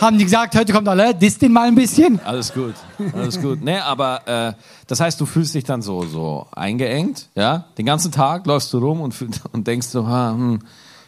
[0.00, 2.20] Haben die gesagt, heute kommt alle, disst den mal ein bisschen?
[2.24, 2.74] Alles gut,
[3.14, 3.62] alles gut.
[3.62, 4.52] Ne, aber äh,
[4.86, 7.64] das heißt, du fühlst dich dann so, so eingeengt, ja?
[7.76, 9.14] Den ganzen Tag läufst du rum und,
[9.52, 10.60] und denkst so, ha, hm,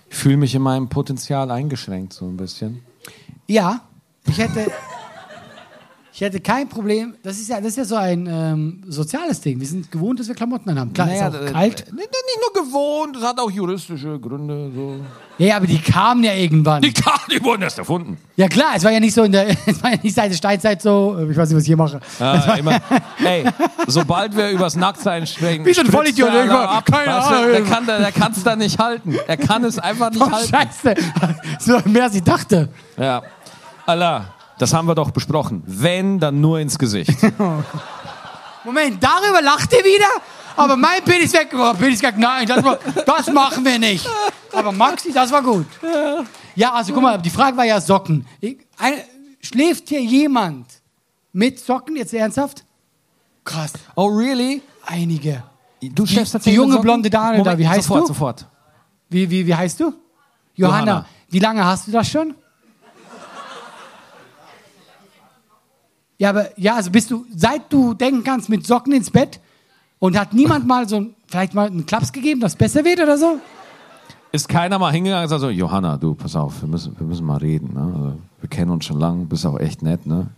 [0.09, 2.83] ich fühle mich in meinem Potenzial eingeschränkt, so ein bisschen.
[3.47, 3.83] Ja,
[4.27, 4.67] ich hätte,
[6.13, 7.15] ich hätte kein Problem.
[7.23, 9.61] Das ist ja, das ist ja so ein ähm, soziales Ding.
[9.61, 10.93] Wir sind gewohnt, dass wir Klamotten anhaben.
[10.93, 11.87] Klar, ist auch äh, kalt.
[11.89, 12.09] äh, Nicht
[12.55, 14.73] nur gewohnt, es hat auch juristische Gründe.
[14.75, 14.97] So.
[15.41, 16.83] Ja, aber die kamen ja irgendwann.
[16.83, 18.19] Die Karten, die wurden erst erfunden.
[18.37, 20.37] Ja klar, es war ja nicht so in der, es war ja nicht seit der
[20.37, 21.99] Steinzeit so, äh, ich weiß nicht, was ich hier mache.
[22.19, 22.79] Ja, immer,
[23.25, 23.45] ey,
[23.87, 27.53] sobald wir übers Nacktsein sprechen, Wie so ein Vollidiot, der ab, keine weißt du, Ahnung.
[27.53, 29.17] Der kann der kann es da nicht halten.
[29.27, 30.49] Er kann es einfach nicht Oh, halten.
[30.49, 30.95] scheiße.
[31.59, 32.69] So mehr als ich dachte.
[32.99, 33.23] Ja.
[33.87, 34.27] Allah,
[34.59, 35.63] das haben wir doch besprochen.
[35.67, 37.17] Wenn, dann nur ins Gesicht.
[38.65, 40.07] Moment, darüber lacht ihr wieder?
[40.57, 41.49] Aber mein Penis weg.
[41.55, 42.15] Oh, Penis weg.
[42.19, 44.07] Nein, das, war- das machen wir nicht.
[44.53, 45.67] Aber Maxi, das war gut.
[46.55, 48.27] Ja, also guck mal, die Frage war ja Socken.
[49.41, 50.67] Schläft hier jemand
[51.33, 52.65] mit Socken, jetzt ernsthaft?
[53.45, 54.63] Krass, Oh, really?
[54.85, 55.43] einige.
[55.81, 58.07] Du Die- die junge blonde Dame da, wie heißt sofort, du?
[58.09, 58.47] Sofort,
[59.09, 59.95] Wie, wie, wie heißt du?
[60.55, 60.79] Johanna.
[60.79, 61.07] Johanna.
[61.31, 62.35] Wie lange hast du das schon?
[66.19, 69.41] Ja, aber ja, also bist du, seit du denken kannst, mit Socken ins Bett
[70.01, 72.99] und hat niemand mal so ein, vielleicht mal einen Klaps gegeben, dass es besser wird
[72.99, 73.39] oder so?
[74.33, 77.25] Ist keiner mal hingegangen und gesagt so, Johanna, du, pass auf, wir müssen, wir müssen
[77.25, 77.75] mal reden.
[77.75, 77.93] Ne?
[77.95, 80.07] Also, wir kennen uns schon lange, bist auch echt nett.
[80.07, 80.29] Ne?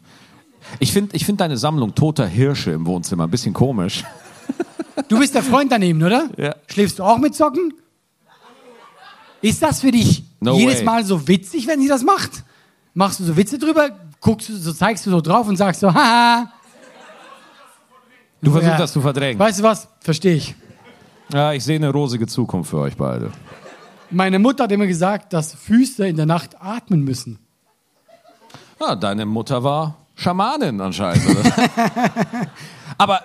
[0.78, 4.04] Ich finde ich find deine Sammlung toter Hirsche im Wohnzimmer ein bisschen komisch.
[5.08, 6.28] Du bist der Freund daneben, oder?
[6.36, 6.54] Ja.
[6.66, 7.72] Schläfst du auch mit Socken?
[9.40, 10.84] Ist das für dich No jedes way.
[10.84, 12.44] Mal so witzig, wenn sie das macht?
[12.94, 13.90] Machst du so Witze drüber?
[14.20, 16.52] Guckst du, so zeigst du so drauf und sagst so, haha.
[18.42, 18.78] Du versuchst Ja.
[18.78, 19.38] das zu verdrängen.
[19.38, 19.88] Weißt du was?
[20.00, 20.54] Verstehe ich.
[21.32, 23.30] Ja, ich sehe eine rosige Zukunft für euch beide.
[24.10, 27.38] Meine Mutter hat immer gesagt, dass Füße in der Nacht atmen müssen.
[28.80, 31.24] Ja, deine Mutter war Schamanin anscheinend.
[31.26, 31.52] Oder?
[32.98, 33.20] Aber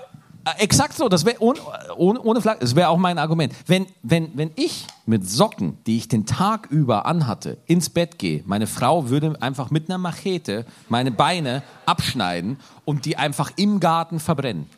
[0.45, 1.59] äh, exakt so, das wäre ohne,
[1.97, 3.53] ohne, ohne Flagge, das wäre auch mein Argument.
[3.65, 8.43] Wenn, wenn, wenn ich mit Socken, die ich den Tag über anhatte, ins Bett gehe,
[8.45, 14.19] meine Frau würde einfach mit einer Machete meine Beine abschneiden und die einfach im Garten
[14.19, 14.69] verbrennen.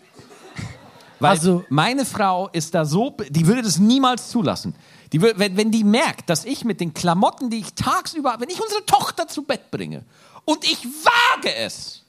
[1.20, 4.76] Weil Also- meine Frau ist da so, die würde das niemals zulassen.
[5.12, 8.62] Die wenn, wenn die merkt, dass ich mit den Klamotten, die ich tagsüber, wenn ich
[8.62, 10.04] unsere Tochter zu Bett bringe
[10.46, 12.04] und ich wage es,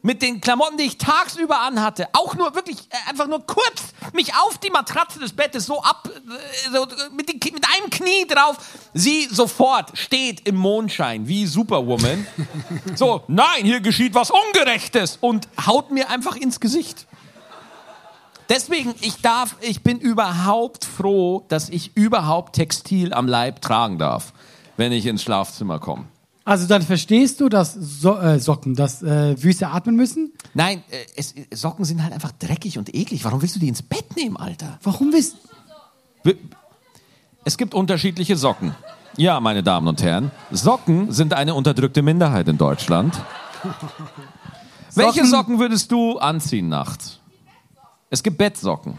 [0.00, 3.82] mit den Klamotten, die ich tagsüber anhatte, auch nur wirklich äh, einfach nur kurz
[4.14, 7.90] mich auf die Matratze des Bettes so ab, äh, so, äh, mit, den, mit einem
[7.90, 8.56] Knie drauf,
[8.94, 12.26] sie sofort steht im Mondschein wie Superwoman.
[12.94, 17.06] So, nein, hier geschieht was Ungerechtes und haut mir einfach ins Gesicht.
[18.48, 24.32] Deswegen, ich darf, ich bin überhaupt froh, dass ich überhaupt Textil am Leib tragen darf,
[24.76, 26.04] wenn ich ins Schlafzimmer komme.
[26.48, 30.32] Also dann verstehst du, dass so äh, Socken, dass äh, Füße atmen müssen?
[30.54, 33.22] Nein, äh, es, Socken sind halt einfach dreckig und eklig.
[33.26, 34.78] Warum willst du die ins Bett nehmen, Alter?
[34.82, 35.36] Warum bist
[37.44, 38.74] Es gibt unterschiedliche Socken.
[39.18, 43.14] Ja, meine Damen und Herren, Socken sind eine unterdrückte Minderheit in Deutschland.
[44.94, 47.17] Welche Socken würdest du anziehen nachts?
[48.10, 48.98] Es gibt Bettsocken.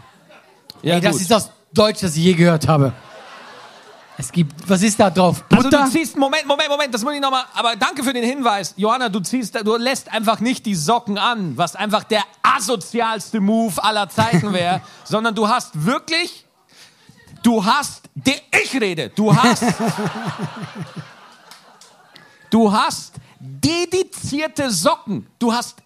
[0.82, 1.20] Ja, Ey, das gut.
[1.22, 2.92] ist das Deutsch, das ich je gehört habe.
[4.16, 5.42] Es gibt, was ist da drauf?
[5.50, 5.84] Also Butter?
[5.84, 8.74] du ziehst, Moment, Moment, Moment, das muss ich nochmal, aber danke für den Hinweis.
[8.76, 13.82] Johanna, du ziehst, du lässt einfach nicht die Socken an, was einfach der asozialste Move
[13.82, 16.44] aller Zeiten wäre, sondern du hast wirklich,
[17.42, 19.64] du hast, de, ich rede, du hast,
[22.50, 25.26] du hast dedizierte Socken.
[25.38, 25.76] Du hast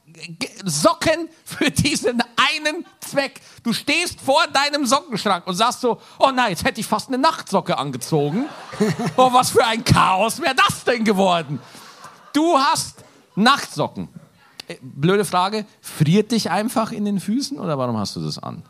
[0.65, 3.41] Socken für diesen einen Zweck.
[3.63, 7.19] Du stehst vor deinem Sockenschrank und sagst so, oh nein, jetzt hätte ich fast eine
[7.19, 8.47] Nachtsocke angezogen.
[9.17, 11.61] Oh, was für ein Chaos wäre das denn geworden?
[12.33, 13.05] Du hast
[13.37, 14.09] Nachtsocken.
[14.67, 18.63] Äh, Blöde Frage, friert dich einfach in den Füßen oder warum hast du das an?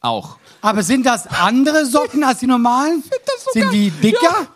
[0.00, 0.38] Auch.
[0.60, 3.02] Aber sind das andere Socken als die normalen?
[3.02, 3.72] so sind geil.
[3.72, 4.48] die dicker?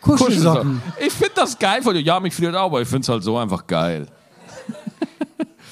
[0.00, 0.82] Kuschelsocken.
[1.00, 2.02] Ich finde das geil von dir.
[2.02, 4.06] Ja, mich friert auch, aber ich finde es halt so einfach geil.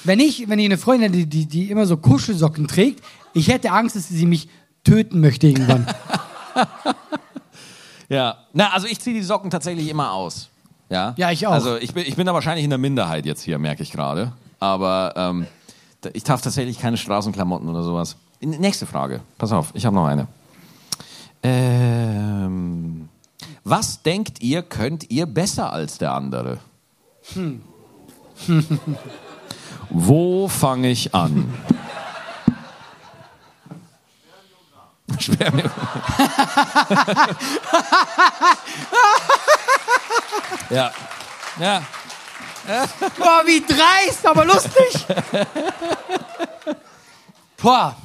[0.03, 3.47] Wenn ich, wenn ich eine Freundin hätte, die, die, die immer so Kuschelsocken trägt, ich
[3.47, 4.49] hätte Angst, dass sie mich
[4.83, 5.87] töten möchte irgendwann.
[8.09, 10.49] Ja, na, also ich ziehe die Socken tatsächlich immer aus.
[10.89, 11.51] Ja, Ja, ich auch.
[11.51, 14.33] Also ich bin, ich bin da wahrscheinlich in der Minderheit jetzt hier, merke ich gerade.
[14.59, 15.47] Aber ähm,
[16.13, 18.15] ich darf tatsächlich keine Straßenklamotten oder sowas.
[18.39, 19.21] Nächste Frage.
[19.37, 20.27] Pass auf, ich habe noch eine.
[21.41, 23.09] Ähm,
[23.63, 26.59] was denkt ihr, könnt ihr besser als der andere?
[27.33, 27.61] Hm.
[29.95, 31.53] Wo fange ich an?
[35.19, 35.69] Spermien.
[40.71, 40.91] ja.
[41.59, 41.83] Ja.
[43.19, 45.05] Boah, wie dreist, aber lustig.
[47.57, 47.95] Boah.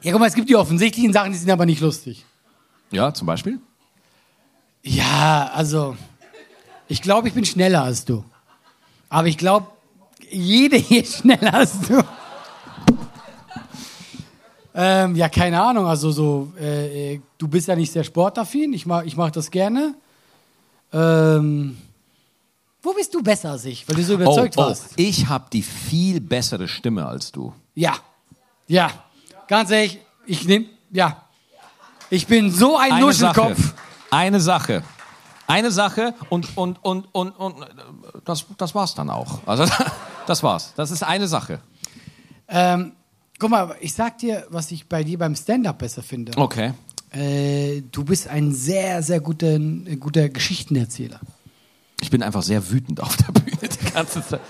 [0.00, 2.24] Ja, guck mal, es gibt die offensichtlichen Sachen, die sind aber nicht lustig.
[2.90, 3.60] Ja, zum Beispiel?
[4.82, 5.94] Ja, also,
[6.88, 8.24] ich glaube, ich bin schneller als du.
[9.10, 9.66] Aber ich glaube,
[10.32, 12.02] jede hier schneller als du.
[14.74, 15.86] Ähm, ja, keine Ahnung.
[15.86, 18.72] Also so, äh, äh, du bist ja nicht sehr sportaffin.
[18.72, 19.94] Ich mach, ich mach das gerne.
[20.92, 21.76] Ähm,
[22.82, 23.86] wo bist du besser als ich?
[23.88, 24.92] Weil du so überzeugt oh, oh, warst.
[24.96, 27.52] ich habe die viel bessere Stimme als du.
[27.74, 27.94] Ja,
[28.66, 28.90] ja.
[29.46, 31.22] Ganz ehrlich, ich nehme, ja.
[32.10, 33.58] Ich bin so ein Eine Nuschelkopf.
[33.58, 33.74] Sache.
[34.10, 34.82] Eine Sache.
[35.46, 37.66] Eine Sache und, und, und, und, und
[38.24, 39.40] das, das war's dann auch.
[39.46, 39.64] Also,
[40.26, 40.72] das war's.
[40.76, 41.60] Das ist eine Sache.
[42.48, 42.92] Ähm,
[43.38, 46.32] guck mal, ich sag dir, was ich bei dir beim Stand-up besser finde.
[46.36, 46.74] Okay.
[47.12, 51.20] Äh, du bist ein sehr, sehr guter, äh, guter Geschichtenerzähler.
[52.00, 54.40] Ich bin einfach sehr wütend auf der Bühne die ganze Zeit.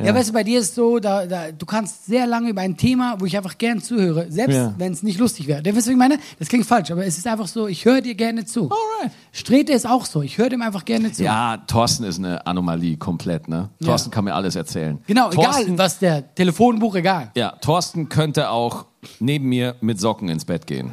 [0.00, 2.76] Ja, weißt du, bei dir ist so, da, da, du kannst sehr lange über ein
[2.76, 4.72] Thema, wo ich einfach gern zuhöre, selbst Ja.
[4.78, 5.58] wenn es nicht lustig wäre.
[5.64, 6.18] Weißt du, was ich meine?
[6.38, 8.70] Das klingt falsch, aber es ist einfach so, ich höre dir gerne zu.
[8.70, 9.12] Alright.
[9.32, 11.24] Strete ist auch so, ich höre dem einfach gerne zu.
[11.24, 13.70] Ja, Thorsten ist eine Anomalie komplett, ne?
[13.84, 14.98] Thorsten kann mir alles erzählen.
[15.06, 17.30] Genau, Thorsten, egal, was der Telefonbuch, egal.
[17.34, 18.86] Ja, Thorsten könnte auch
[19.18, 20.92] neben mir mit Socken ins Bett gehen.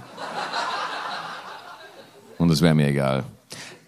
[2.38, 3.24] Und es wäre mir egal.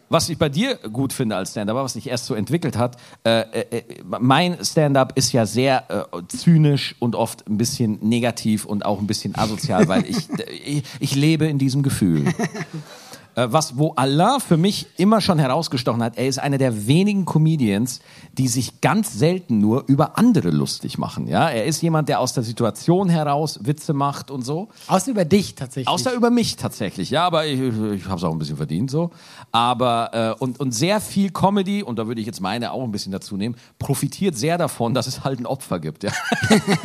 [0.10, 3.42] Was ich bei dir gut finde als Stand-Up, was sich erst so entwickelt hat, äh,
[3.42, 3.84] äh, äh,
[4.20, 9.08] mein Stand-Up ist ja sehr äh, zynisch und oft ein bisschen negativ und auch ein
[9.08, 10.30] bisschen asozial, weil ich,
[10.66, 12.26] ich, ich lebe in diesem Gefühl.
[13.38, 17.26] Äh, was, wo Allah für mich immer schon herausgestochen hat, er ist einer der wenigen
[17.26, 18.00] Comedians,
[18.34, 21.28] die sich ganz selten nur über andere lustig machen.
[21.28, 24.70] Ja, er ist jemand, der aus der Situation heraus Witze macht und so.
[24.88, 25.88] Außer über dich tatsächlich.
[25.88, 29.12] Außer über mich tatsächlich, ja, aber ich, ich habe es auch ein bisschen verdient so.
[29.52, 32.92] Aber äh, und, und sehr viel Comedy, und da würde ich jetzt meine auch ein
[32.92, 36.04] bisschen dazu nehmen, profitiert sehr davon, dass es halt ein Opfer gibt.
[36.04, 36.12] Ja.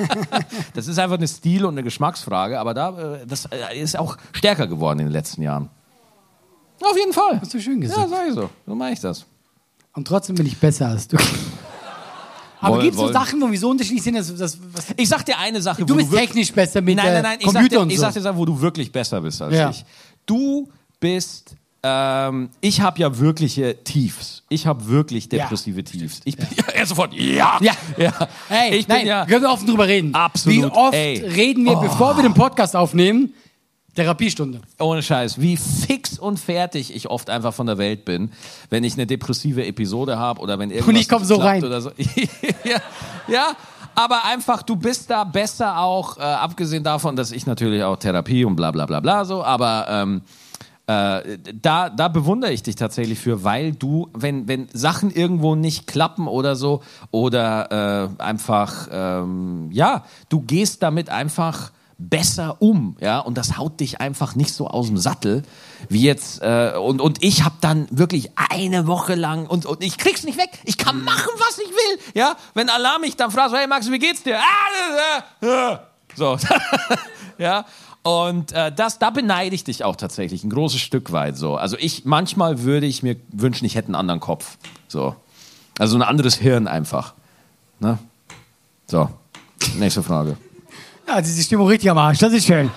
[0.75, 4.19] das ist einfach eine Stil- und eine Geschmacksfrage, aber da äh, das äh, ist auch
[4.33, 5.71] stärker geworden in den letzten Jahren.
[6.83, 7.41] Auf jeden Fall.
[7.41, 8.11] Hast du schön Ja, gesagt.
[8.11, 8.51] sag ich so.
[8.67, 9.25] So mache ich das.
[9.95, 11.17] Und trotzdem bin ich besser als du.
[12.61, 14.15] Aber gibt es so Sachen, wo wir so unterschiedlich sind?
[14.15, 17.13] Dass, dass, was, Ich sag dir eine Sache, du wo bist technisch besser mit Nein,
[17.13, 18.03] nein, nein, ich sag, Computer dir, und ich so.
[18.09, 19.71] sag dir, wo du wirklich besser bist als Ja.
[19.71, 19.85] ich.
[20.27, 20.69] Du
[21.01, 24.45] bist, ähm, ich habe ja wirkliche Tiefs.
[24.49, 25.41] Ich habe wirklich Ja.
[25.43, 26.21] depressive Tiefs.
[26.25, 26.65] Ich bin ja.
[26.73, 27.59] er sofort, ja.
[27.61, 27.73] Ja.
[27.99, 28.13] ja.
[28.49, 30.15] Hey, ich bin nein, ja, können wir offen drüber reden.
[30.15, 31.19] Absolut, Wie oft ey.
[31.19, 33.35] reden wir, bevor wir den Podcast aufnehmen,
[33.95, 34.61] Therapiestunde.
[34.81, 38.31] ohne Scheiß, wie fix und fertig ich oft einfach von der Welt bin,
[38.71, 41.63] wenn ich eine depressive Episode habe oder wenn irgendwas Und ich komm nicht so rein.
[41.63, 41.91] Oder so.
[42.65, 42.79] ja,
[43.29, 43.53] ja,
[43.95, 48.45] aber einfach, du bist da besser auch, äh, abgesehen davon, dass ich natürlich auch Therapie
[48.45, 50.23] und bla bla bla bla so, aber ähm,
[50.89, 55.87] Äh, da, da bewundere ich dich tatsächlich für, weil du, wenn, wenn Sachen irgendwo nicht
[55.87, 56.83] klappen oder so,
[57.13, 61.71] oder äh, einfach, ähm, ja, du gehst damit einfach
[62.09, 65.43] besser um, ja, und das haut dich einfach nicht so aus dem Sattel,
[65.89, 69.99] wie jetzt, äh, und, und ich habe dann wirklich eine Woche lang, und, und ich
[69.99, 73.55] krieg's nicht weg, ich kann machen, was ich will, ja, wenn Alarm mich dann fragt,
[73.55, 74.39] hey Max, wie geht's dir?
[74.39, 75.79] Ah, äh, äh.
[76.15, 76.37] So,
[77.39, 77.65] ja,
[78.03, 81.57] und äh, das, da beneide ich dich auch tatsächlich, ein großes Stück weit so.
[81.57, 85.15] Also ich, manchmal würde ich mir wünschen, ich hätte einen anderen Kopf, so.
[85.79, 87.15] Also ein anderes Hirn einfach,
[87.81, 87.99] ne?
[88.87, 89.09] So,
[89.79, 90.37] nächste Frage.
[91.13, 92.21] Ja, das ist die Stimmung richtig am Arsch.
[92.21, 92.71] Das ist schön.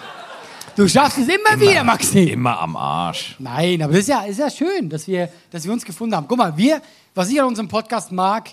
[0.75, 2.31] Du schaffst es immer, wieder, Maxi.
[2.31, 3.37] Immer am Arsch.
[3.39, 6.27] Nein, aber das ist ja, ist ja schön, dass wir, dass wir uns gefunden haben.
[6.27, 6.81] Guck mal, wir,
[7.13, 8.49] was ich an unserem Podcast mag,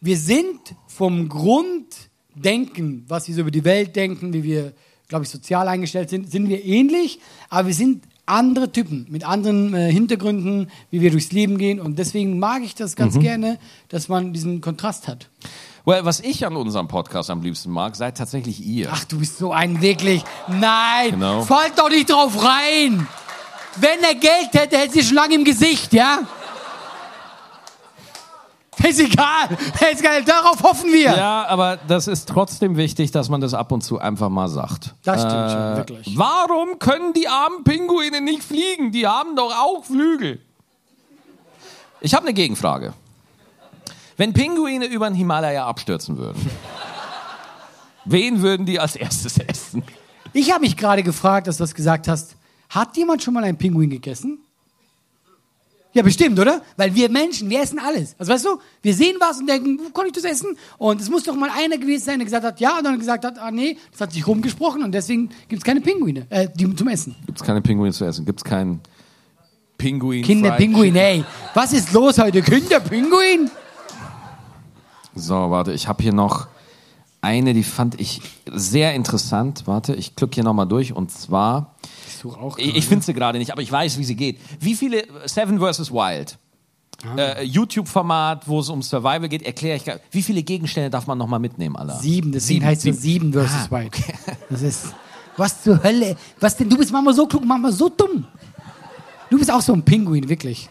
[0.00, 0.58] wir sind
[0.88, 4.72] vom Grunddenken, was wir so über die Welt denken, wie wir,
[5.06, 7.20] glaube ich, sozial eingestellt sind, sind wir ähnlich,
[7.50, 11.78] aber wir sind andere Typen mit anderen äh, Hintergründen, wie wir durchs Leben gehen.
[11.78, 13.60] Und deswegen mag ich das ganz gerne,
[13.90, 15.28] dass man diesen Kontrast hat.
[15.84, 18.90] Well, was ich an unserem Podcast am liebsten mag, seid tatsächlich ihr.
[18.92, 20.22] Ach, du bist so ein wirklich.
[20.48, 21.42] Nein, Genau.
[21.42, 23.06] fallt doch nicht drauf rein.
[23.76, 26.18] Wenn er Geld hätte, hätte sie schon lange im Gesicht, ja?
[28.82, 29.56] Ist egal.
[29.92, 30.24] Ist egal.
[30.24, 31.14] Darauf hoffen wir.
[31.14, 34.94] Ja, aber das ist trotzdem wichtig, dass man das ab und zu einfach mal sagt.
[35.04, 36.18] Das stimmt schon, wirklich.
[36.18, 38.90] Warum können die armen Pinguine nicht fliegen?
[38.90, 40.40] Die haben doch auch Flügel.
[42.00, 42.94] Ich habe eine Gegenfrage.
[44.20, 46.38] Wenn Pinguine über den Himalaya abstürzen würden,
[48.04, 49.82] wen würden die als erstes essen?
[50.34, 52.36] Ich habe mich gerade gefragt, dass du das gesagt hast.
[52.68, 54.40] Hat jemand schon mal einen Pinguin gegessen?
[55.94, 56.60] Ja, bestimmt, oder?
[56.76, 58.14] Weil wir Menschen, wir essen alles.
[58.18, 60.54] Also weißt du, wir sehen was und denken, wo kann ich das essen?
[60.76, 63.24] Und es muss doch mal einer gewesen sein, der gesagt hat, ja, und dann gesagt
[63.24, 66.76] hat, ah nee, das hat sich rumgesprochen und deswegen gibt es keine Pinguine, äh, die
[66.76, 67.16] zum Essen.
[67.24, 68.26] Gibt es keine Pinguine zu essen?
[68.26, 68.82] Gibt es keinen
[69.78, 70.22] Pinguin?
[70.22, 71.24] Kinderpinguin, ey.
[71.54, 72.42] Was ist los heute?
[72.42, 73.50] Kinderpinguin?
[75.14, 76.46] So, warte, ich habe hier noch
[77.22, 79.64] eine, die fand ich sehr interessant.
[79.66, 81.74] Warte, ich klicke hier nochmal durch und zwar,
[82.24, 84.38] auch ich, ich finde sie gerade nicht, aber ich weiß, wie sie geht.
[84.60, 85.90] Wie viele, Seven vs.
[85.92, 86.38] Wild,
[87.16, 91.40] äh, YouTube-Format, wo es um Survival geht, erkläre ich, wie viele Gegenstände darf man nochmal
[91.40, 91.98] mitnehmen, Alter?
[91.98, 93.32] Sieben, deswegen Sieben, heißt es sieben.
[93.32, 94.02] sieben versus Ah, White.
[94.50, 94.94] Das ist,
[95.36, 96.16] was zur Hölle?
[96.40, 96.68] Was denn?
[96.68, 98.26] Du bist manchmal so klug, manchmal so dumm.
[99.30, 100.68] Du bist auch so ein Pinguin, wirklich.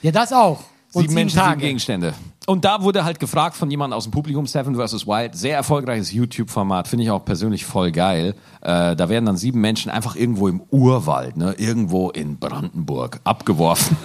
[0.00, 0.60] Ja, das auch.
[0.92, 1.60] Und Sieben Menschen, sieben Tage.
[1.60, 2.14] Gegenstände.
[2.46, 5.06] Und da wurde halt gefragt von jemandem aus dem Publikum, Seven vs.
[5.06, 8.34] Wild, sehr erfolgreiches YouTube-Format, finde ich auch persönlich voll geil.
[8.60, 13.96] Äh, da werden dann sieben Menschen einfach irgendwo im Urwald, ne, irgendwo in Brandenburg, abgeworfen.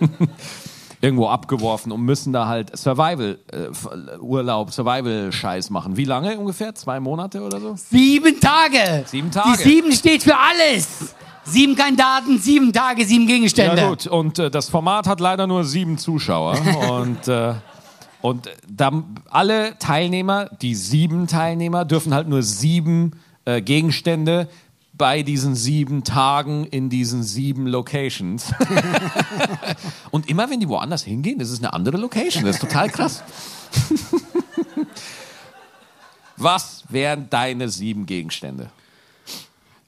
[1.00, 5.96] irgendwo abgeworfen und müssen da halt Survival, äh, Survival-Scheiß machen.
[5.96, 6.74] Wie lange ungefähr?
[6.74, 7.74] Zwei Monate oder so?
[7.76, 9.04] Sieben Tage.
[9.06, 9.58] Sieben Tage.
[9.58, 11.14] Die sieben steht für alles.
[11.46, 13.80] Sieben Kandidaten, sieben Tage, sieben Gegenstände.
[13.80, 16.58] Ja gut, und äh, das Format hat leider nur sieben Zuschauer.
[16.90, 17.54] und äh,
[18.22, 23.12] und da, alle Teilnehmer, die sieben Teilnehmer, dürfen halt nur sieben
[23.44, 24.48] äh, Gegenstände
[24.94, 28.52] bei diesen sieben Tagen in diesen sieben Locations.
[30.10, 32.44] und immer wenn die woanders hingehen, das ist eine andere Location.
[32.44, 33.22] Das ist total krass.
[36.36, 38.70] Was wären deine sieben Gegenstände?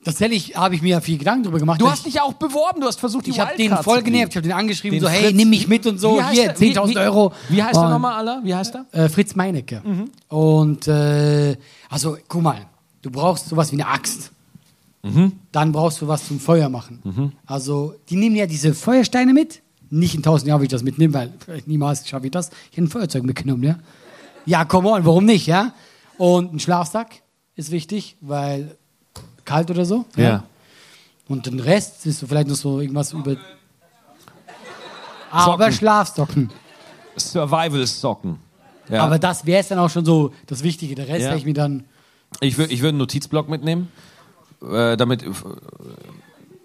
[0.09, 1.81] Tatsächlich habe ich mir ja viel Gedanken darüber gemacht.
[1.81, 4.31] Du hast dich auch beworben, du hast versucht, die ich habe den voll genervt.
[4.33, 6.23] Ich habe den angeschrieben, Den so, hey, Fritz- nimm mich mit und so.
[6.31, 6.61] Hier, der?
[6.61, 7.33] Wie- 10.000 wie- Euro.
[7.51, 8.41] Wie heißt der Und- nochmal, Aller?
[8.43, 8.87] Wie heißt er?
[9.05, 9.83] Äh, Fritz Meinecke.
[9.85, 10.11] Mhm.
[10.29, 11.57] Und äh,
[11.91, 12.67] also guck mal,
[13.03, 14.31] du brauchst sowas wie eine Axt.
[15.03, 15.33] Mhm.
[15.53, 17.33] Dann brauchst du was zum Feuer machen.
[17.47, 19.61] Also die nehmen ja diese Feuersteine mit.
[19.91, 22.51] Nicht in tausend Jahren will ich das mitnehmen, weil vielleicht niemals schaffe ich das.
[22.71, 23.77] Ich habe ein Feuerzeug mitgenommen, ja.
[24.47, 25.73] Ja, come on, warum nicht, ja?
[26.17, 27.23] Und ein Schlafsack
[27.57, 28.77] ist wichtig, weil
[29.49, 30.05] kalt oder so.
[31.29, 33.37] Und den Rest ist vielleicht noch so irgendwas über.
[35.31, 35.73] Aber Socken.
[35.73, 36.51] Schlafsocken.
[37.17, 38.39] Survival-Socken.
[38.89, 39.03] Ja.
[39.05, 40.95] Aber das wäre es dann auch schon so das Wichtige.
[40.95, 41.29] Der Rest Ja.
[41.29, 41.85] hätte ich mir dann.
[42.41, 43.89] Ich würde ich würd einen Notizblock mitnehmen.
[44.63, 45.31] Äh, damit äh,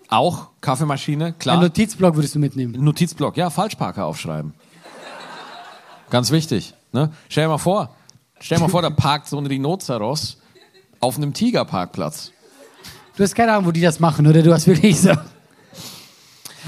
[0.09, 1.55] auch Kaffeemaschine, klar.
[1.55, 2.73] Einen Notizblock würdest du mitnehmen.
[2.84, 4.53] Notizblock, ja, Falschparker aufschreiben.
[6.09, 6.73] Ganz wichtig.
[6.91, 7.11] Ne?
[7.29, 7.95] Stell dir mal vor,
[8.39, 10.38] stell dir mal vor, da parkt so ein Rhinoceros
[10.99, 12.31] auf einem Tigerparkplatz.
[13.16, 14.41] Du hast keine Ahnung, wo die das machen, oder?
[14.41, 15.11] Du hast wirklich so.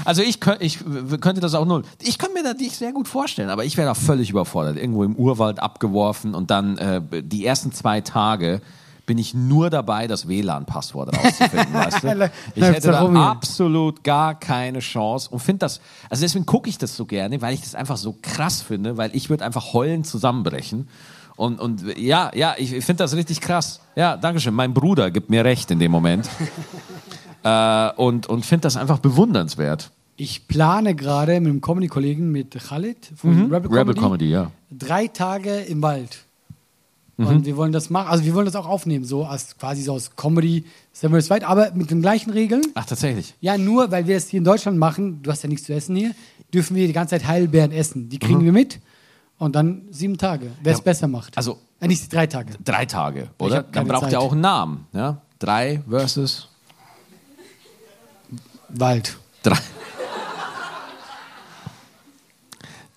[0.04, 0.78] Also ich, könnt, ich
[1.20, 1.82] könnte das auch null.
[2.02, 4.76] Ich könnte mir das nicht sehr gut vorstellen, aber ich wäre da völlig überfordert.
[4.76, 8.60] Irgendwo im Urwald abgeworfen und dann äh, die ersten zwei Tage
[9.06, 12.30] bin ich nur dabei, das WLAN-Passwort rauszufinden, weißt du?
[12.56, 15.80] Ich hätte da absolut gar keine Chance und finde das,
[16.10, 19.14] also deswegen gucke ich das so gerne, weil ich das einfach so krass finde, weil
[19.14, 20.88] ich würde einfach heulend zusammenbrechen.
[21.36, 23.80] Und, und ja, ja, ich finde das richtig krass.
[23.94, 24.54] Ja, danke schön.
[24.54, 26.28] Mein Bruder gibt mir recht in dem Moment.
[27.44, 29.92] Äh, und und finde das einfach bewundernswert.
[30.16, 33.74] Ich plane gerade mit einem Comedy-Kollegen, mit Khalid von Rebel, Comedy, Mhm.
[33.78, 34.50] Rebel Comedy, ja.
[34.76, 36.24] drei Tage im Wald.
[37.18, 37.26] Mhm.
[37.26, 39.92] Und wir wollen das machen, also wir wollen das auch aufnehmen, so als quasi so
[39.92, 42.62] aus Comedy, Samuel Weit, aber mit den gleichen Regeln.
[42.74, 43.34] Ach, tatsächlich.
[43.40, 45.94] Ja, nur weil wir es hier in Deutschland machen, du hast ja nichts zu essen
[45.94, 46.16] hier,
[46.52, 48.08] dürfen wir die ganze Zeit Heilbeeren essen.
[48.08, 48.80] Die kriegen wir mit
[49.38, 50.78] und dann sieben Tage, wer es.
[50.78, 51.36] Ja, besser macht.
[51.36, 52.54] also- äh, nicht drei Tage.
[52.64, 53.62] Drei Tage, oder?
[53.62, 54.12] Dann braucht Zeit.
[54.12, 54.86] ihr auch einen Namen.
[54.92, 55.20] Ja?
[55.38, 56.48] Drei versus
[58.68, 59.16] Wald.
[59.42, 59.58] drei.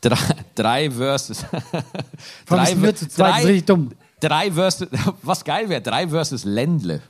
[0.01, 0.17] Drei,
[0.55, 1.39] drei versus.
[1.39, 3.91] Sind wir zu zweit, das ist richtig dumm.
[4.21, 4.87] Drei versus.
[5.23, 7.01] Was geil wäre, drei versus Ländle.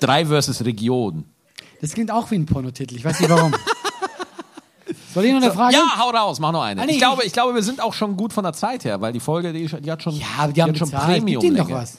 [0.00, 1.24] Drei versus Region.
[1.82, 3.54] Das klingt auch wie ein Pornotitel, ich weiß nicht warum.
[5.14, 5.74] Soll ich noch eine Frage?
[5.74, 6.80] Ja, hau raus, mach noch eine.
[6.82, 8.84] Ah, nee, ich, glaube, ich- ich glaube, wir sind auch schon gut von der Zeit
[8.84, 10.90] her, weil die Folge, die, die hat schon, Ja, aber die haben hat schon.
[10.90, 11.40] Gib Premium.
[11.42, 11.98] denen doch was.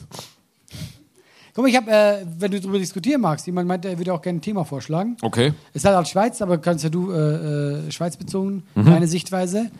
[1.54, 4.22] Guck mal, ich habe, äh, wenn du darüber diskutieren magst, jemand meinte, er würde auch
[4.22, 5.16] gerne ein Thema vorschlagen.
[5.20, 5.52] Okay.
[5.74, 8.84] Ist halt als Schweiz, aber kannst ja du äh, äh, Schweiz bezogen, Mhm.
[8.86, 9.70] deine Sichtweise.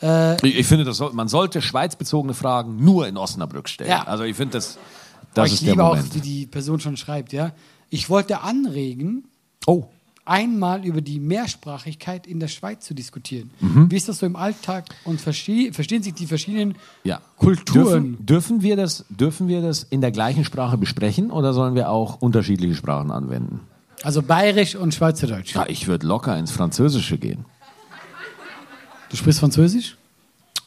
[0.00, 3.90] Ich, ich finde, das soll, man sollte schweizbezogene Fragen nur in Osnabrück stellen.
[3.90, 4.04] Ja.
[4.04, 4.78] Also ich finde, das,
[5.34, 6.14] das ich ist der liebe auch, Moment.
[6.14, 7.50] wie die Person schon schreibt, ja.
[7.90, 9.24] Ich wollte anregen,
[9.66, 9.86] oh.
[10.28, 13.50] Einmal über die Mehrsprachigkeit in der Schweiz zu diskutieren.
[13.60, 13.90] Mhm.
[13.90, 16.74] Wie ist das so im Alltag und versteh, verstehen sich die verschiedenen
[17.04, 17.20] Ja.
[17.36, 18.16] Kulturen?
[18.18, 21.90] Dürfen, dürfen, wir das, dürfen wir das in der gleichen Sprache besprechen oder sollen wir
[21.90, 23.60] auch unterschiedliche Sprachen anwenden?
[24.02, 25.54] Also Bayerisch und Schweizerdeutsch.
[25.54, 27.44] Ja, ich würde locker ins Französische gehen.
[29.10, 29.96] Du sprichst Französisch?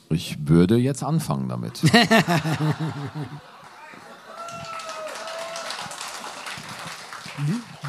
[0.09, 1.81] Ich würde jetzt anfangen damit.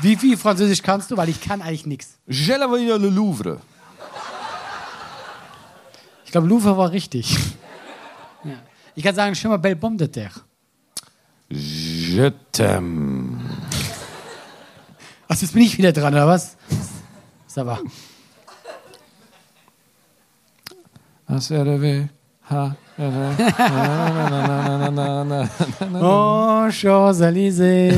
[0.01, 1.17] Wie viel Französisch kannst du?
[1.17, 2.19] Weil ich kann eigentlich nichts.
[2.27, 3.61] Je la voyais le Louvre.
[6.25, 7.37] Ich glaube, Louvre war richtig.
[8.45, 8.55] ja.
[8.95, 10.41] Ich kann sagen, schon mal Belle Pomme de Terre.
[11.49, 13.39] Je t'aime.
[15.29, 16.57] Ach, jetzt bin ich wieder dran, oder was?
[21.27, 22.09] ACRW.
[22.51, 22.77] Ha.
[26.01, 27.97] Oh, Champs-Élysées.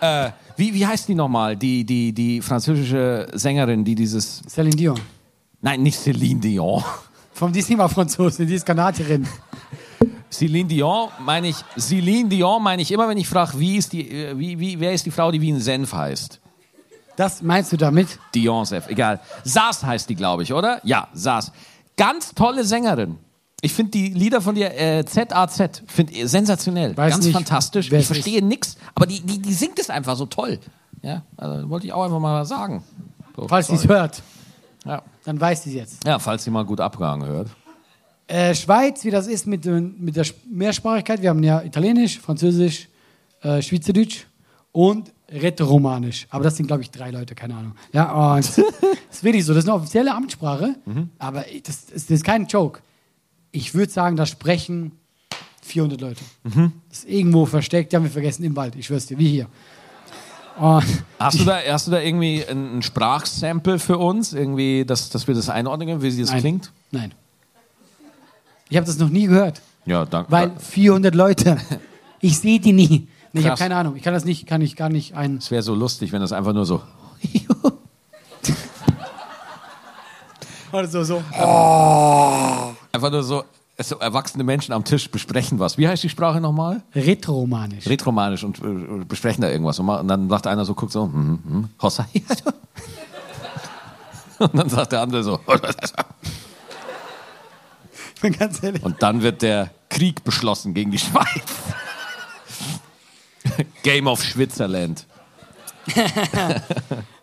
[0.00, 1.56] Äh, wie, wie heißt die nochmal?
[1.56, 4.42] Die, die, die französische Sängerin, die dieses.
[4.44, 5.00] Céline Dion.
[5.60, 6.82] Nein, nicht Céline Dion.
[7.32, 9.26] Vom Disney war Franzosin, die ist Kanadierin.
[10.30, 14.10] Celine Dion meine ich, Celine Dion meine ich immer, wenn ich frage, wie ist die,
[14.10, 16.40] äh, wie, wie, wer ist die Frau, die wie ein Senf heißt?
[17.16, 18.18] Das meinst du damit?
[18.34, 19.20] Dion Senf, egal.
[19.44, 20.80] Saas heißt die, glaube ich, oder?
[20.84, 21.52] Ja, Saas.
[21.96, 23.18] Ganz tolle Sängerin.
[23.64, 26.96] Ich finde die Lieder von dir, äh, ZAZ, finde sensationell.
[26.96, 27.90] Weiß Ganz nicht, fantastisch.
[27.92, 30.58] Ich verstehe nix, aber die, die, die singt es einfach so toll.
[31.00, 32.82] Ja, also wollte ich auch einfach mal sagen.
[33.36, 34.20] So, Falls sie es hört,
[34.84, 35.02] Ja.
[35.24, 36.04] dann weiß sie es jetzt.
[36.04, 37.48] ja, falls sie mal gut abgehangen hört.
[38.26, 41.22] Äh, Schweiz, wie das ist mit, mit der Sp- Mehrsprachigkeit.
[41.22, 42.88] Wir haben ja Italienisch, Französisch,
[43.42, 44.24] äh, Schweizerdeutsch
[44.72, 46.26] und Rätoromanisch.
[46.30, 47.74] Aber das sind, glaube ich, drei Leute, keine Ahnung.
[47.92, 49.54] Ja, und das ist wirklich so.
[49.54, 50.74] Das ist eine offizielle Amtssprache,
[51.18, 52.80] aber das, das, das ist kein Joke.
[53.52, 54.92] Ich würde sagen, da sprechen
[55.62, 56.20] 400 Leute.
[56.88, 58.74] Das ist irgendwo versteckt, die haben wir vergessen im Wald.
[58.76, 59.46] Ich schwör's dir, wie hier.
[60.58, 60.84] Und
[61.18, 64.32] Hast du da, hast du da irgendwie ein, ein Sprachsample für uns?
[64.32, 66.40] Irgendwie, dass, dass wir das einordnen können, wie sie das Nein.
[66.40, 66.72] klingt?
[66.90, 67.14] Nein.
[68.68, 69.60] Ich habe das noch nie gehört.
[69.86, 70.30] Ja, danke.
[70.30, 71.58] Weil 400 Leute.
[72.24, 73.08] Ich sehe die nie.
[73.32, 73.96] Nee, ich habe keine Ahnung.
[73.96, 75.38] Ich kann das nicht, kann ich gar nicht ein.
[75.38, 76.80] Es wäre so lustig, wenn das einfach nur so.
[80.72, 81.20] Oder so, so.
[82.92, 83.44] Einfach nur so,
[83.78, 85.78] so erwachsene Menschen am Tisch besprechen was.
[85.78, 86.82] Wie heißt die Sprache nochmal?
[86.94, 87.86] Retromanisch.
[87.86, 89.78] Retromanisch und äh, besprechen da irgendwas.
[89.78, 92.06] Und, mal- und dann sagt einer so, guckt so, hm, hm, Hossa.
[94.38, 95.38] Und dann sagt der andere so.
[98.14, 98.82] Ich bin ganz ehrlich.
[98.82, 101.44] Und dann wird der Krieg beschlossen gegen die Schweiz.
[103.84, 105.06] Game of Schwitzerland.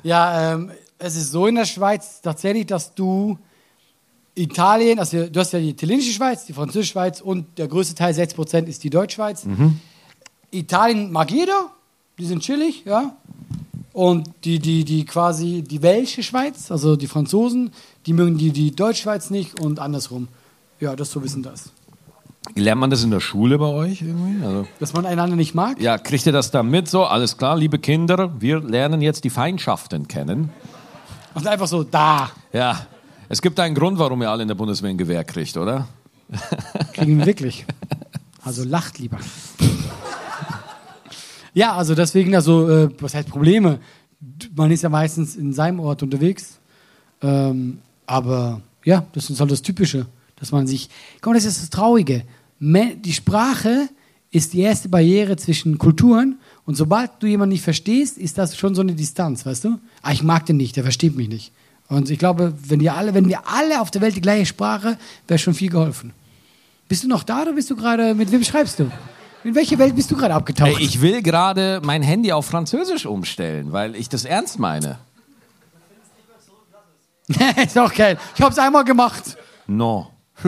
[0.04, 3.38] Ja, ähm, es ist so in der Schweiz tatsächlich, dass du
[4.36, 8.14] Italien, also du hast ja die italienische Schweiz, die französische Schweiz und der größte Teil,
[8.14, 9.46] 6%, ist die Deutschschweiz.
[10.52, 11.72] Italien mag jeder,
[12.18, 13.16] die sind chillig, ja.
[13.92, 17.72] Und die, die, die quasi die welsche Schweiz, also die Franzosen,
[18.06, 20.28] die mögen die, die Deutschschweiz nicht und andersrum.
[20.80, 21.72] Ja, das so wissen das.
[22.56, 24.44] Lernt man das in der Schule bei euch irgendwie?
[24.44, 25.82] Also, Dass man einander nicht mag?
[25.82, 26.88] ja, kriegt ihr das da mit?
[26.88, 30.50] So, alles klar, liebe Kinder, wir lernen jetzt die Feindschaften kennen.
[31.34, 32.88] Und einfach so, da, Ja,
[33.30, 35.88] es gibt einen Grund, warum ihr alle in der Bundeswehr ein Gewehr kriegt, oder?
[36.94, 37.66] kriegen wir wirklich.
[38.44, 39.20] Also lacht lieber.
[41.54, 43.80] Ja, also deswegen, also, äh, was heißt Probleme?
[44.56, 46.60] Man ist ja meistens in seinem Ort unterwegs.
[47.22, 50.06] Ähm, aber ja, das ist halt das Typische,
[50.36, 50.90] dass man sich.
[51.24, 52.24] Mal, das ist das Traurige.
[52.60, 53.90] Die Sprache
[54.32, 58.76] ist die erste Barriere zwischen Kulturen Und sobald du jemanden nicht verstehst, ist das schon
[58.76, 59.80] so eine Distanz, weißt du?
[60.02, 61.52] Ah, ich mag den nicht, der versteht mich nicht.
[61.90, 64.98] Und ich glaube, wenn wir alle, wenn wir alle auf der Welt die gleiche Sprache,
[65.28, 66.14] wäre schon viel geholfen.
[66.88, 68.92] Bist du noch da oder bist du gerade, mit wem schreibst du?
[69.44, 70.80] In welche Welt bist du gerade abgetaucht?
[70.80, 75.00] Ich will gerade mein Handy auf Französisch umstellen, weil ich das ernst meine.
[77.64, 78.18] ist auch geil.
[78.36, 79.38] Ich habe es einmal gemacht.
[79.68, 80.12] No.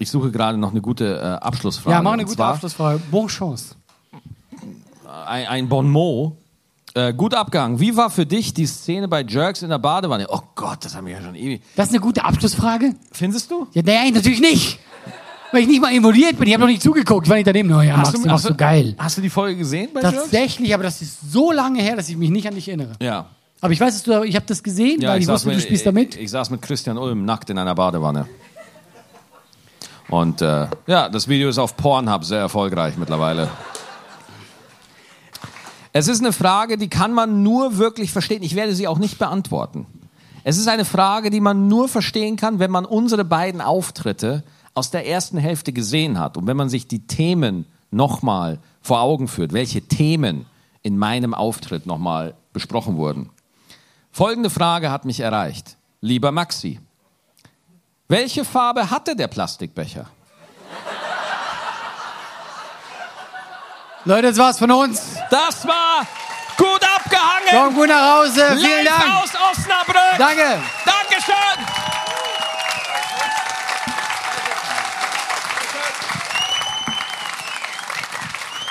[0.00, 1.90] Ich suche gerade noch eine gute äh, Abschlussfrage.
[1.96, 3.00] Ja, mach eine gute Abschlussfrage.
[3.10, 3.74] Bonne Chance.
[5.26, 6.36] Ein, ein Bon mot.
[6.94, 7.78] Äh, gut abgehangen.
[7.80, 10.26] Wie war für dich die Szene bei Jerks in der Badewanne?
[10.30, 11.62] Oh Gott, das haben wir ja schon ewig.
[11.76, 12.94] Das ist eine gute Abschlussfrage?
[13.12, 13.66] Findest du?
[13.72, 14.78] Ja, nein, natürlich nicht.
[15.52, 16.46] Weil ich nicht mal involviert bin.
[16.48, 17.26] Ich habe noch nicht zugeguckt.
[17.26, 17.72] Ich war nicht daneben.
[17.72, 18.94] Oh ja, machst du, machst du geil.
[18.98, 20.16] Hast du die Folge gesehen bei Jerks?
[20.16, 22.92] Tatsächlich, aber das ist so lange her, dass ich mich nicht an dich erinnere.
[23.00, 23.26] Ja.
[23.60, 25.64] Aber ich weiß, dass du, ich habe das gesehen, weil ich, saß wusste, du mit-
[25.64, 26.14] spielst da mit.
[26.16, 28.28] Ich, ich saß mit Christian Ulm nackt in einer Badewanne.
[30.08, 33.48] Und äh, ja, das Video ist auf Pornhub sehr erfolgreich mittlerweile.
[35.98, 38.44] Es ist eine Frage, die kann man nur wirklich verstehen.
[38.44, 39.84] Ich werde sie auch nicht beantworten.
[40.44, 44.44] Es ist eine Frage, die man nur verstehen kann, wenn man unsere beiden Auftritte
[44.74, 49.26] aus der ersten Hälfte gesehen hat und wenn man sich die Themen nochmal vor Augen
[49.26, 50.46] führt, welche Themen
[50.82, 53.30] in meinem Auftritt nochmal besprochen wurden.
[54.12, 55.78] Folgende Frage hat mich erreicht.
[56.00, 56.78] Lieber Maxi,
[58.06, 60.06] welche Farbe hatte der Plastikbecher?
[64.08, 65.02] Leute, das war's von uns.
[65.28, 66.06] Das war
[66.56, 67.50] gut abgehangen.
[67.50, 68.56] Komm gut nach Hause.
[68.56, 69.16] Vielen Live Dank.
[69.22, 70.16] aus Osnabrück.
[70.16, 70.62] Danke.
[70.86, 71.34] Dankeschön.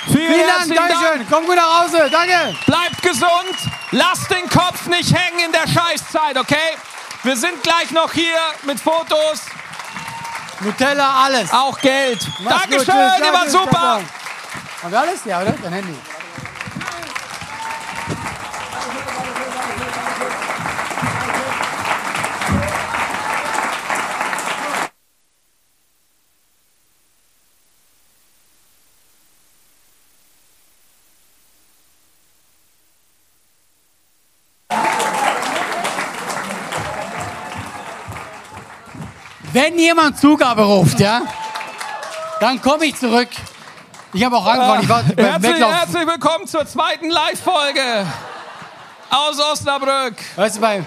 [0.06, 0.50] Vielen, Vielen Dank.
[0.58, 0.90] herzlichen Dank.
[0.90, 1.26] Dankeschön.
[1.30, 2.08] Komm gut nach Hause.
[2.10, 2.56] Danke.
[2.66, 3.56] Bleibt gesund.
[3.92, 6.76] Lasst den Kopf nicht hängen in der Scheißzeit, okay?
[7.22, 9.42] Wir sind gleich noch hier mit Fotos,
[10.60, 11.52] Nutella, alles.
[11.52, 12.26] auch Geld.
[12.40, 13.24] Mach's Dankeschön, gut.
[13.24, 14.00] Ihr wart super.
[14.82, 15.24] Haben wir alles?
[15.24, 15.52] Ja, oder?
[15.52, 15.94] Dein Handy.
[39.52, 41.22] Wenn jemand Zugabe ruft, ja,
[42.38, 43.28] dann komme ich zurück.
[44.14, 44.82] Ich habe auch angefangen.
[44.82, 48.06] Ich war beim Herzlich, herzlich willkommen zur zweiten Live-Folge
[49.10, 50.14] aus Osnabrück.
[50.36, 50.84] Weißt du, bei.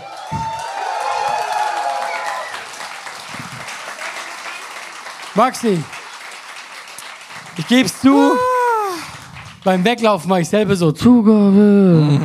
[5.35, 5.83] Maxi,
[7.57, 8.31] ich gebe es zu.
[9.63, 12.19] Beim Weglaufen mache ich selber so Zugabe.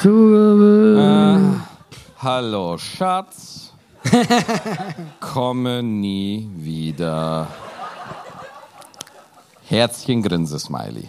[0.00, 1.60] Zugabe.
[2.22, 3.74] Hallo, Schatz.
[5.20, 7.48] Komme nie wieder.
[9.68, 11.08] Herzchen Grinse Smiley.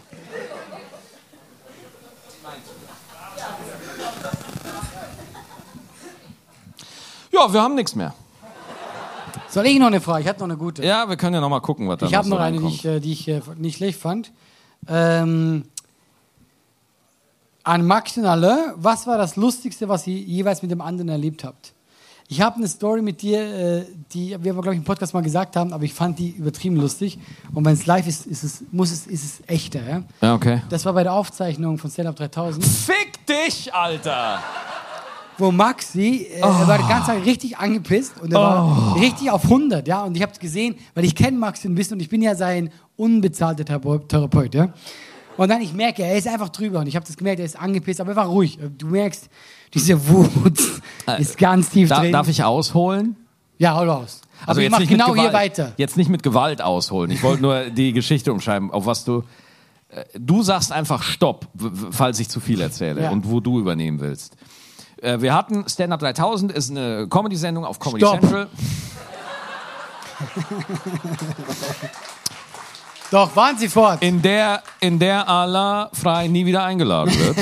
[7.32, 8.16] Ja, wir haben nichts mehr.
[9.48, 10.22] Soll ich noch eine Frage?
[10.24, 10.84] Ich hatte noch eine gute.
[10.84, 12.86] Ja, wir können ja noch mal gucken, was da ich habe noch eine, die ich,
[12.86, 14.32] äh, die ich äh, nicht schlecht fand.
[14.88, 15.66] Ähm,
[17.64, 21.44] an Max und alle, was war das Lustigste, was ihr jeweils mit dem anderen erlebt
[21.44, 21.74] habt?
[22.30, 25.56] Ich habe eine Story mit dir, äh, die wir, glaube ich, im Podcast mal gesagt
[25.56, 27.18] haben, aber ich fand die übertrieben lustig.
[27.54, 29.80] Und wenn es live ist, ist es, muss es, ist es echter.
[29.88, 30.04] Ja?
[30.22, 30.62] Ja, okay.
[30.70, 34.40] Das war bei der Aufzeichnung von Stand Up 3000, Fick dich, Alter!
[35.40, 36.68] wo Maxi, äh, er Oh.
[36.68, 39.88] war die ganze Zeit richtig angepisst und er war richtig auf 100.
[39.88, 40.04] Ja?
[40.04, 42.34] Und ich habe es gesehen, weil ich kenne Maxi ein bisschen und ich bin ja
[42.36, 44.10] sein unbezahlter Therapeut.
[44.10, 44.74] Therapeut ja?
[45.38, 47.58] Und dann, ich merke, er ist einfach drüber und ich habe das gemerkt, er ist
[47.60, 48.58] angepisst, aber er war ruhig.
[48.78, 49.30] Du merkst,
[49.74, 50.60] diese Wut
[51.20, 52.12] ist ganz tief Äh, Da, drin.
[52.12, 53.16] darf ich ausholen?
[53.60, 53.82] Ja, hau.
[53.82, 54.06] Aber
[54.46, 55.34] Also ich jetzt mach nicht mit genau hier Gewalt.
[55.34, 55.74] weiter.
[55.78, 57.12] Jetzt nicht mit Gewalt ausholen.
[57.12, 59.24] Ich wollte nur die Geschichte umschreiben, auf was du.
[59.90, 61.48] äh, Du sagst einfach Stopp,
[61.92, 63.10] falls ich zu viel erzähle Ja.
[63.12, 64.36] und wo du übernehmen willst.
[65.02, 68.20] Äh, Wir hatten Stand Up 3000, ist eine Comedy-Sendung auf Comedy Stopp.
[68.22, 68.48] Central.
[73.12, 74.02] Doch, waren Sie fort.
[74.02, 77.38] in der, in der Allah frei nie wieder eingeladen wird.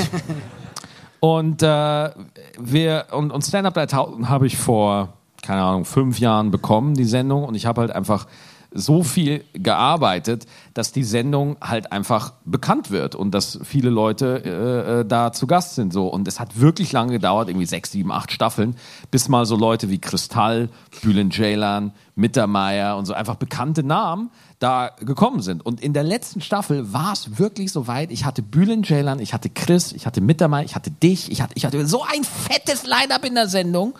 [1.20, 2.10] und äh,
[2.58, 5.12] wir und, und Stand Up 3000 habe ich vor
[5.42, 8.26] keine Ahnung fünf Jahren bekommen die Sendung und ich habe halt einfach
[8.72, 15.00] so viel gearbeitet, dass die Sendung halt einfach bekannt wird und dass viele Leute äh,
[15.00, 18.12] äh, da zu Gast sind so und es hat wirklich lange gedauert, irgendwie sechs, sieben,
[18.12, 18.76] acht Staffeln,
[19.10, 20.68] bis mal so Leute wie Kristall,
[21.00, 25.64] Bülent Ceylan, Mittermeier und so einfach bekannte Namen da gekommen sind.
[25.64, 28.10] Und in der letzten Staffel war es wirklich so weit.
[28.10, 31.52] Ich hatte Bülent Ceylan, ich hatte Chris, ich hatte Mittermeier, ich hatte dich, ich hatte,
[31.56, 33.98] ich hatte so ein fettes Line-Up in der Sendung.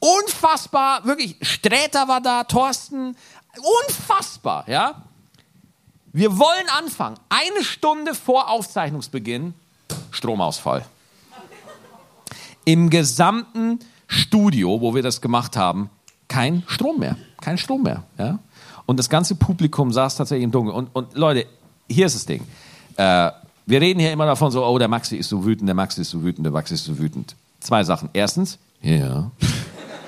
[0.00, 1.36] Unfassbar, wirklich.
[1.42, 3.16] Sträter war da, Thorsten.
[3.88, 5.02] Unfassbar, ja.
[6.12, 7.16] Wir wollen anfangen.
[7.28, 9.54] Eine Stunde vor Aufzeichnungsbeginn,
[10.10, 10.84] Stromausfall.
[12.64, 15.90] Im gesamten Studio, wo wir das gemacht haben,
[16.28, 17.16] kein Strom mehr.
[17.40, 18.04] Kein Strom mehr.
[18.18, 18.38] Ja?
[18.88, 20.74] Und das ganze Publikum saß tatsächlich im Dunkeln.
[20.74, 21.44] Und, und Leute,
[21.90, 22.42] hier ist das Ding.
[22.96, 23.30] Äh,
[23.66, 26.08] wir reden hier immer davon so, oh, der Maxi ist so wütend, der Maxi ist
[26.08, 27.36] so wütend, der Maxi ist so wütend.
[27.60, 28.08] Zwei Sachen.
[28.14, 29.30] Erstens, ja.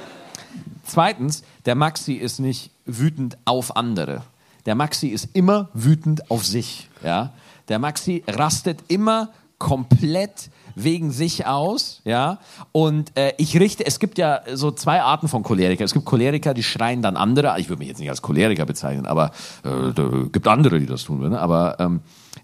[0.87, 4.23] Zweitens, der Maxi ist nicht wütend auf andere.
[4.65, 6.89] Der Maxi ist immer wütend auf sich.
[7.05, 7.35] Ja?
[7.69, 9.29] Der Maxi rastet immer
[9.59, 12.39] komplett wegen sich aus, ja.
[12.73, 15.85] Und äh, ich richte, es gibt ja so zwei Arten von Choleriker.
[15.85, 17.55] Es gibt Choleriker, die schreien dann andere.
[17.59, 19.33] Ich würde mich jetzt nicht als Choleriker bezeichnen, aber
[19.65, 19.93] äh,
[20.31, 21.35] gibt andere, die das tun würden.
[21.35, 22.01] Aber ähm,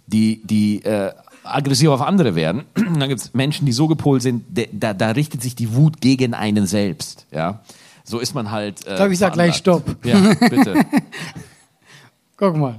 [0.06, 1.12] die, die äh,
[1.44, 2.64] aggressiv auf andere werden.
[2.74, 6.34] dann gibt es Menschen, die so gepolt sind, da, da richtet sich die Wut gegen
[6.34, 7.60] einen selbst, ja.
[8.04, 8.86] So ist man halt.
[8.86, 9.96] Äh, ich glaube, ich sag gleich Stopp.
[10.04, 10.86] Ja, bitte.
[12.36, 12.76] Guck mal.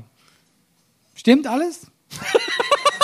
[1.16, 1.88] Stimmt alles?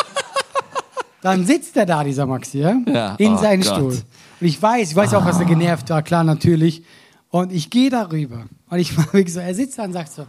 [1.24, 2.76] Dann sitzt er da, dieser Maxi, ja?
[2.86, 3.16] Ja.
[3.16, 3.74] in Oh seinen Gott.
[3.74, 3.94] Stuhl.
[4.42, 6.84] Und ich weiß, ich weiß auch, dass er genervt war, klar, natürlich.
[7.30, 8.44] Und ich gehe darüber.
[8.70, 10.28] Und ich mache wirklich so, er sitzt da und sagt so,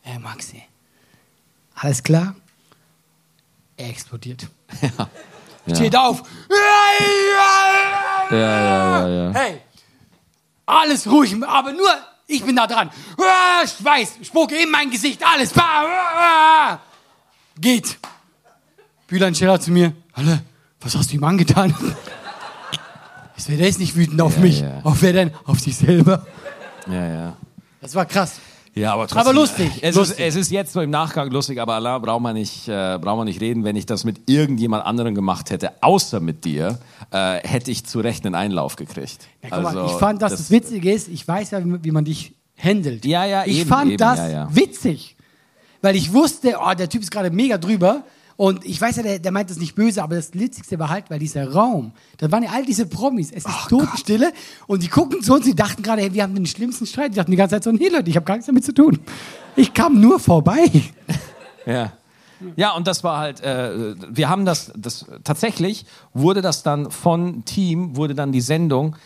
[0.00, 0.62] hey Maxi,
[1.74, 2.34] alles klar?
[3.76, 4.48] Er explodiert.
[5.70, 6.22] Steht auf.
[8.30, 9.32] Ja, ja, ja, ja.
[9.34, 9.60] Hey,
[10.64, 11.90] alles ruhig, aber nur
[12.26, 12.88] ich bin da dran.
[13.66, 15.52] Schweiß, Spucke in mein Gesicht, alles.
[17.60, 17.98] Geht.
[19.14, 19.92] Bülent Scheller zu mir.
[20.12, 20.40] Halle,
[20.80, 21.72] was hast du ihm angetan?
[23.36, 24.60] Jetzt wäre der ist nicht wütend auf Ja, mich.
[24.60, 24.80] ja.
[24.82, 25.30] Auf wer denn?
[25.44, 26.26] Auf sich selber.
[26.90, 27.36] Ja, ja.
[27.80, 28.40] Das war krass.
[28.74, 29.20] Ja, aber trotzdem.
[29.20, 30.18] Aber lustig, Es, lustig.
[30.18, 33.18] Ist, es ist jetzt so im Nachgang lustig, aber Allah braucht man nicht, äh, braucht
[33.18, 33.62] man nicht reden.
[33.62, 36.80] Wenn ich das mit irgendjemand anderem gemacht hätte, außer mit dir,
[37.12, 39.28] äh, hätte ich zu Recht einen Einlauf gekriegt.
[39.44, 41.84] Ja, guck mal, Also, ich fand, dass das, Witzige ist, ich weiß ja, wie man-
[41.84, 43.04] wie man dich handelt.
[43.04, 44.48] Ja, ja, Ich eben, fand eben, das ja, ja.
[44.50, 45.16] witzig.
[45.80, 48.02] Weil ich wusste, oh, der Typ ist gerade mega drüber.
[48.36, 51.08] Und ich weiß ja, der, der meint das nicht böse, aber das Witzigste war halt,
[51.08, 54.32] weil dieser Raum, da waren ja all diese Promis, es ist Totenstille
[54.66, 57.12] und die gucken zu uns, die dachten gerade, hey, wir haben den schlimmsten Streit.
[57.12, 58.98] Die dachten die ganze Zeit so, nee Leute, ich habe gar nichts damit zu tun.
[59.56, 60.70] Ich kam nur vorbei.
[61.66, 61.94] Ja.
[62.56, 67.46] Ja, und das war halt, äh, wir haben das, das, tatsächlich wurde das dann von
[67.46, 68.96] Team, wurde dann die Sendung,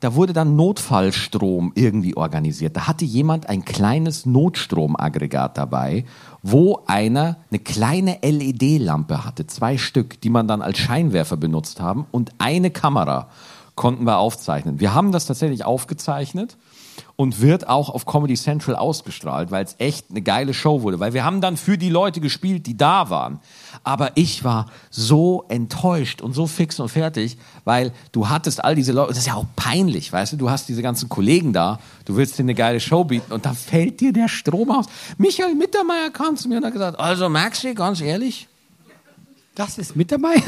[0.00, 2.76] da wurde dann Notfallstrom irgendwie organisiert.
[2.76, 6.04] Da hatte jemand ein kleines Notstromaggregat dabei,
[6.42, 12.06] wo einer eine kleine LED-Lampe hatte, zwei Stück, die man dann als Scheinwerfer benutzt haben
[12.10, 13.28] und eine Kamera
[13.74, 14.80] konnten wir aufzeichnen.
[14.80, 16.56] Wir haben das tatsächlich aufgezeichnet
[17.16, 21.00] und wird auch auf Comedy Central ausgestrahlt, weil es echt eine geile Show wurde.
[21.00, 23.40] Weil wir haben dann für die Leute gespielt, die da waren.
[23.84, 28.92] Aber ich war so enttäuscht und so fix und fertig, weil du hattest all diese
[28.92, 32.16] Leute, das ist ja auch peinlich, weißt du, du hast diese ganzen Kollegen da, du
[32.16, 34.86] willst dir eine geile Show bieten und dann fällt dir der Strom aus.
[35.16, 38.48] Michael Mittermeier kam zu mir und hat gesagt, also Maxi, ganz ehrlich,
[39.56, 40.42] Das ist Mittermeier.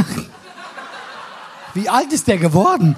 [1.73, 2.95] Wie alt ist der geworden?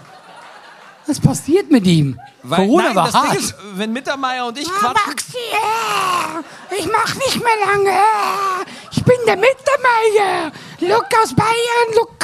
[1.10, 2.20] Was passiert mit ihm?
[2.44, 3.32] weil, Corona nein, war das hart.
[3.32, 7.90] Ding ist, wenn Mittermeier und ich quatschen, Maxi, äh, ich mach nicht mehr lange.
[7.90, 10.52] Äh, ich bin der Mittermeier.
[10.80, 12.14] Look aus Bayern, look.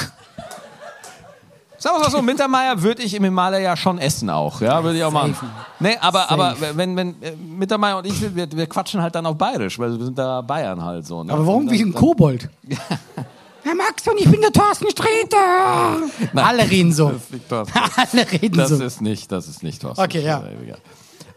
[1.79, 5.05] Sagen wir mal so, Mittermeier würde ich im Himalaya schon essen auch, ja, würde ich
[5.05, 5.37] auch machen.
[5.81, 9.37] Nee, aber, aber wenn, wenn äh, Mittermeier und ich, wir, wir quatschen halt dann auf
[9.37, 11.25] Bayerisch, weil wir sind da Bayern halt so.
[11.25, 11.33] Ne?
[11.33, 12.49] Aber warum Und wie dann- ein Kobold?
[13.67, 16.01] Herr Max und ich bin der Thorsten Sträter.
[16.37, 17.11] Alle reden so.
[17.11, 17.69] Das liegt dort.
[17.97, 18.81] Alle reden Das so.
[18.81, 19.99] ist nicht, das ist nicht was.
[19.99, 20.45] Okay, ja.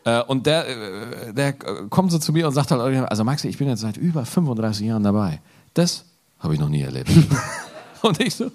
[0.05, 1.55] Äh, und der, äh, der äh,
[1.89, 4.85] kommt so zu mir und sagt halt, also Maxi, ich bin jetzt seit über 35
[4.85, 5.41] Jahren dabei.
[5.73, 6.05] Das
[6.37, 7.09] habe ich noch nie erlebt.
[8.03, 8.45] und ich so,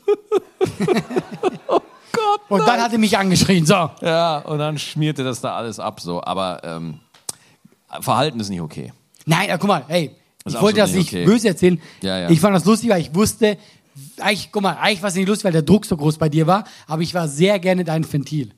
[1.67, 1.81] oh
[2.13, 2.41] Gott.
[2.49, 3.67] Und dann hat er mich angeschrien.
[3.67, 3.91] So.
[4.03, 6.23] Ja, und dann schmierte das da alles ab so.
[6.23, 7.01] Aber ähm,
[8.01, 8.93] Verhalten ist nicht okay.
[9.27, 10.15] Nein, guck mal, hey,
[10.47, 11.25] ich wollte das nicht okay.
[11.25, 11.81] böse erzählen.
[12.03, 12.31] Ja, ja.
[12.31, 13.57] Ich fand das lustig, weil ich wusste,
[14.19, 16.47] eigentlich, guck mal, eigentlich war es nicht lustig, weil der Druck so groß bei dir
[16.47, 18.51] war, aber ich war sehr gerne dein Ventil.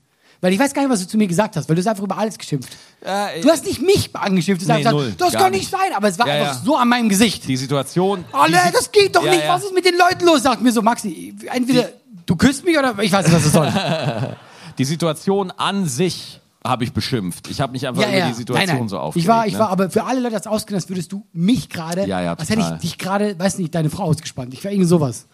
[0.43, 2.05] Weil ich weiß gar nicht, was du zu mir gesagt hast, weil du hast einfach
[2.05, 2.69] über alles geschimpft.
[3.01, 5.71] Äh, Du hast nicht mich angeschimpft, du hast Nee, einfach null, gesagt, das kann nicht
[5.71, 6.63] sein, aber es war Ja, einfach ja.
[6.65, 7.49] so an meinem Gesicht.
[7.49, 8.25] die Situation.
[8.35, 10.43] Oh die Si- das geht doch Ja, nicht, was ist mit den Leuten los?
[10.43, 11.89] Sagt mir so, Maxi, entweder
[12.27, 13.73] du küsst mich oder ich weiß nicht, was das soll.
[14.79, 17.49] Die Situation an sich habe ich beschimpft.
[17.49, 18.89] Ich habe mich einfach über die Situation nein, nein.
[18.89, 19.25] so aufgeregt.
[19.25, 19.59] Ich war, ich ne?
[19.59, 22.49] war aber für alle Leute das ausgegangen, als würdest du mich gerade, Ja, ja, als
[22.49, 24.55] hätte ich dich gerade, weiß nicht, deine Frau ausgespannt.
[24.55, 25.27] Ich war irgendwie sowas.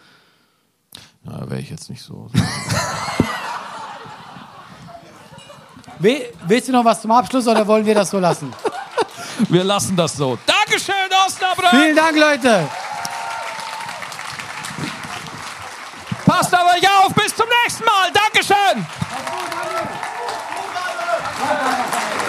[1.25, 2.29] Na, wäre ich jetzt nicht so.
[5.99, 8.53] Will, willst du noch was zum Abschluss oder wollen wir das so lassen?
[9.49, 10.37] Wir lassen das so.
[10.47, 10.95] Dankeschön,
[11.27, 11.71] Osnabrück!
[11.71, 12.69] Vielen Dank, Leute.
[16.25, 18.11] Passt euch auf, bis zum nächsten Mal.
[18.13, 18.87] Dankeschön!
[21.53, 22.22] Obrigado.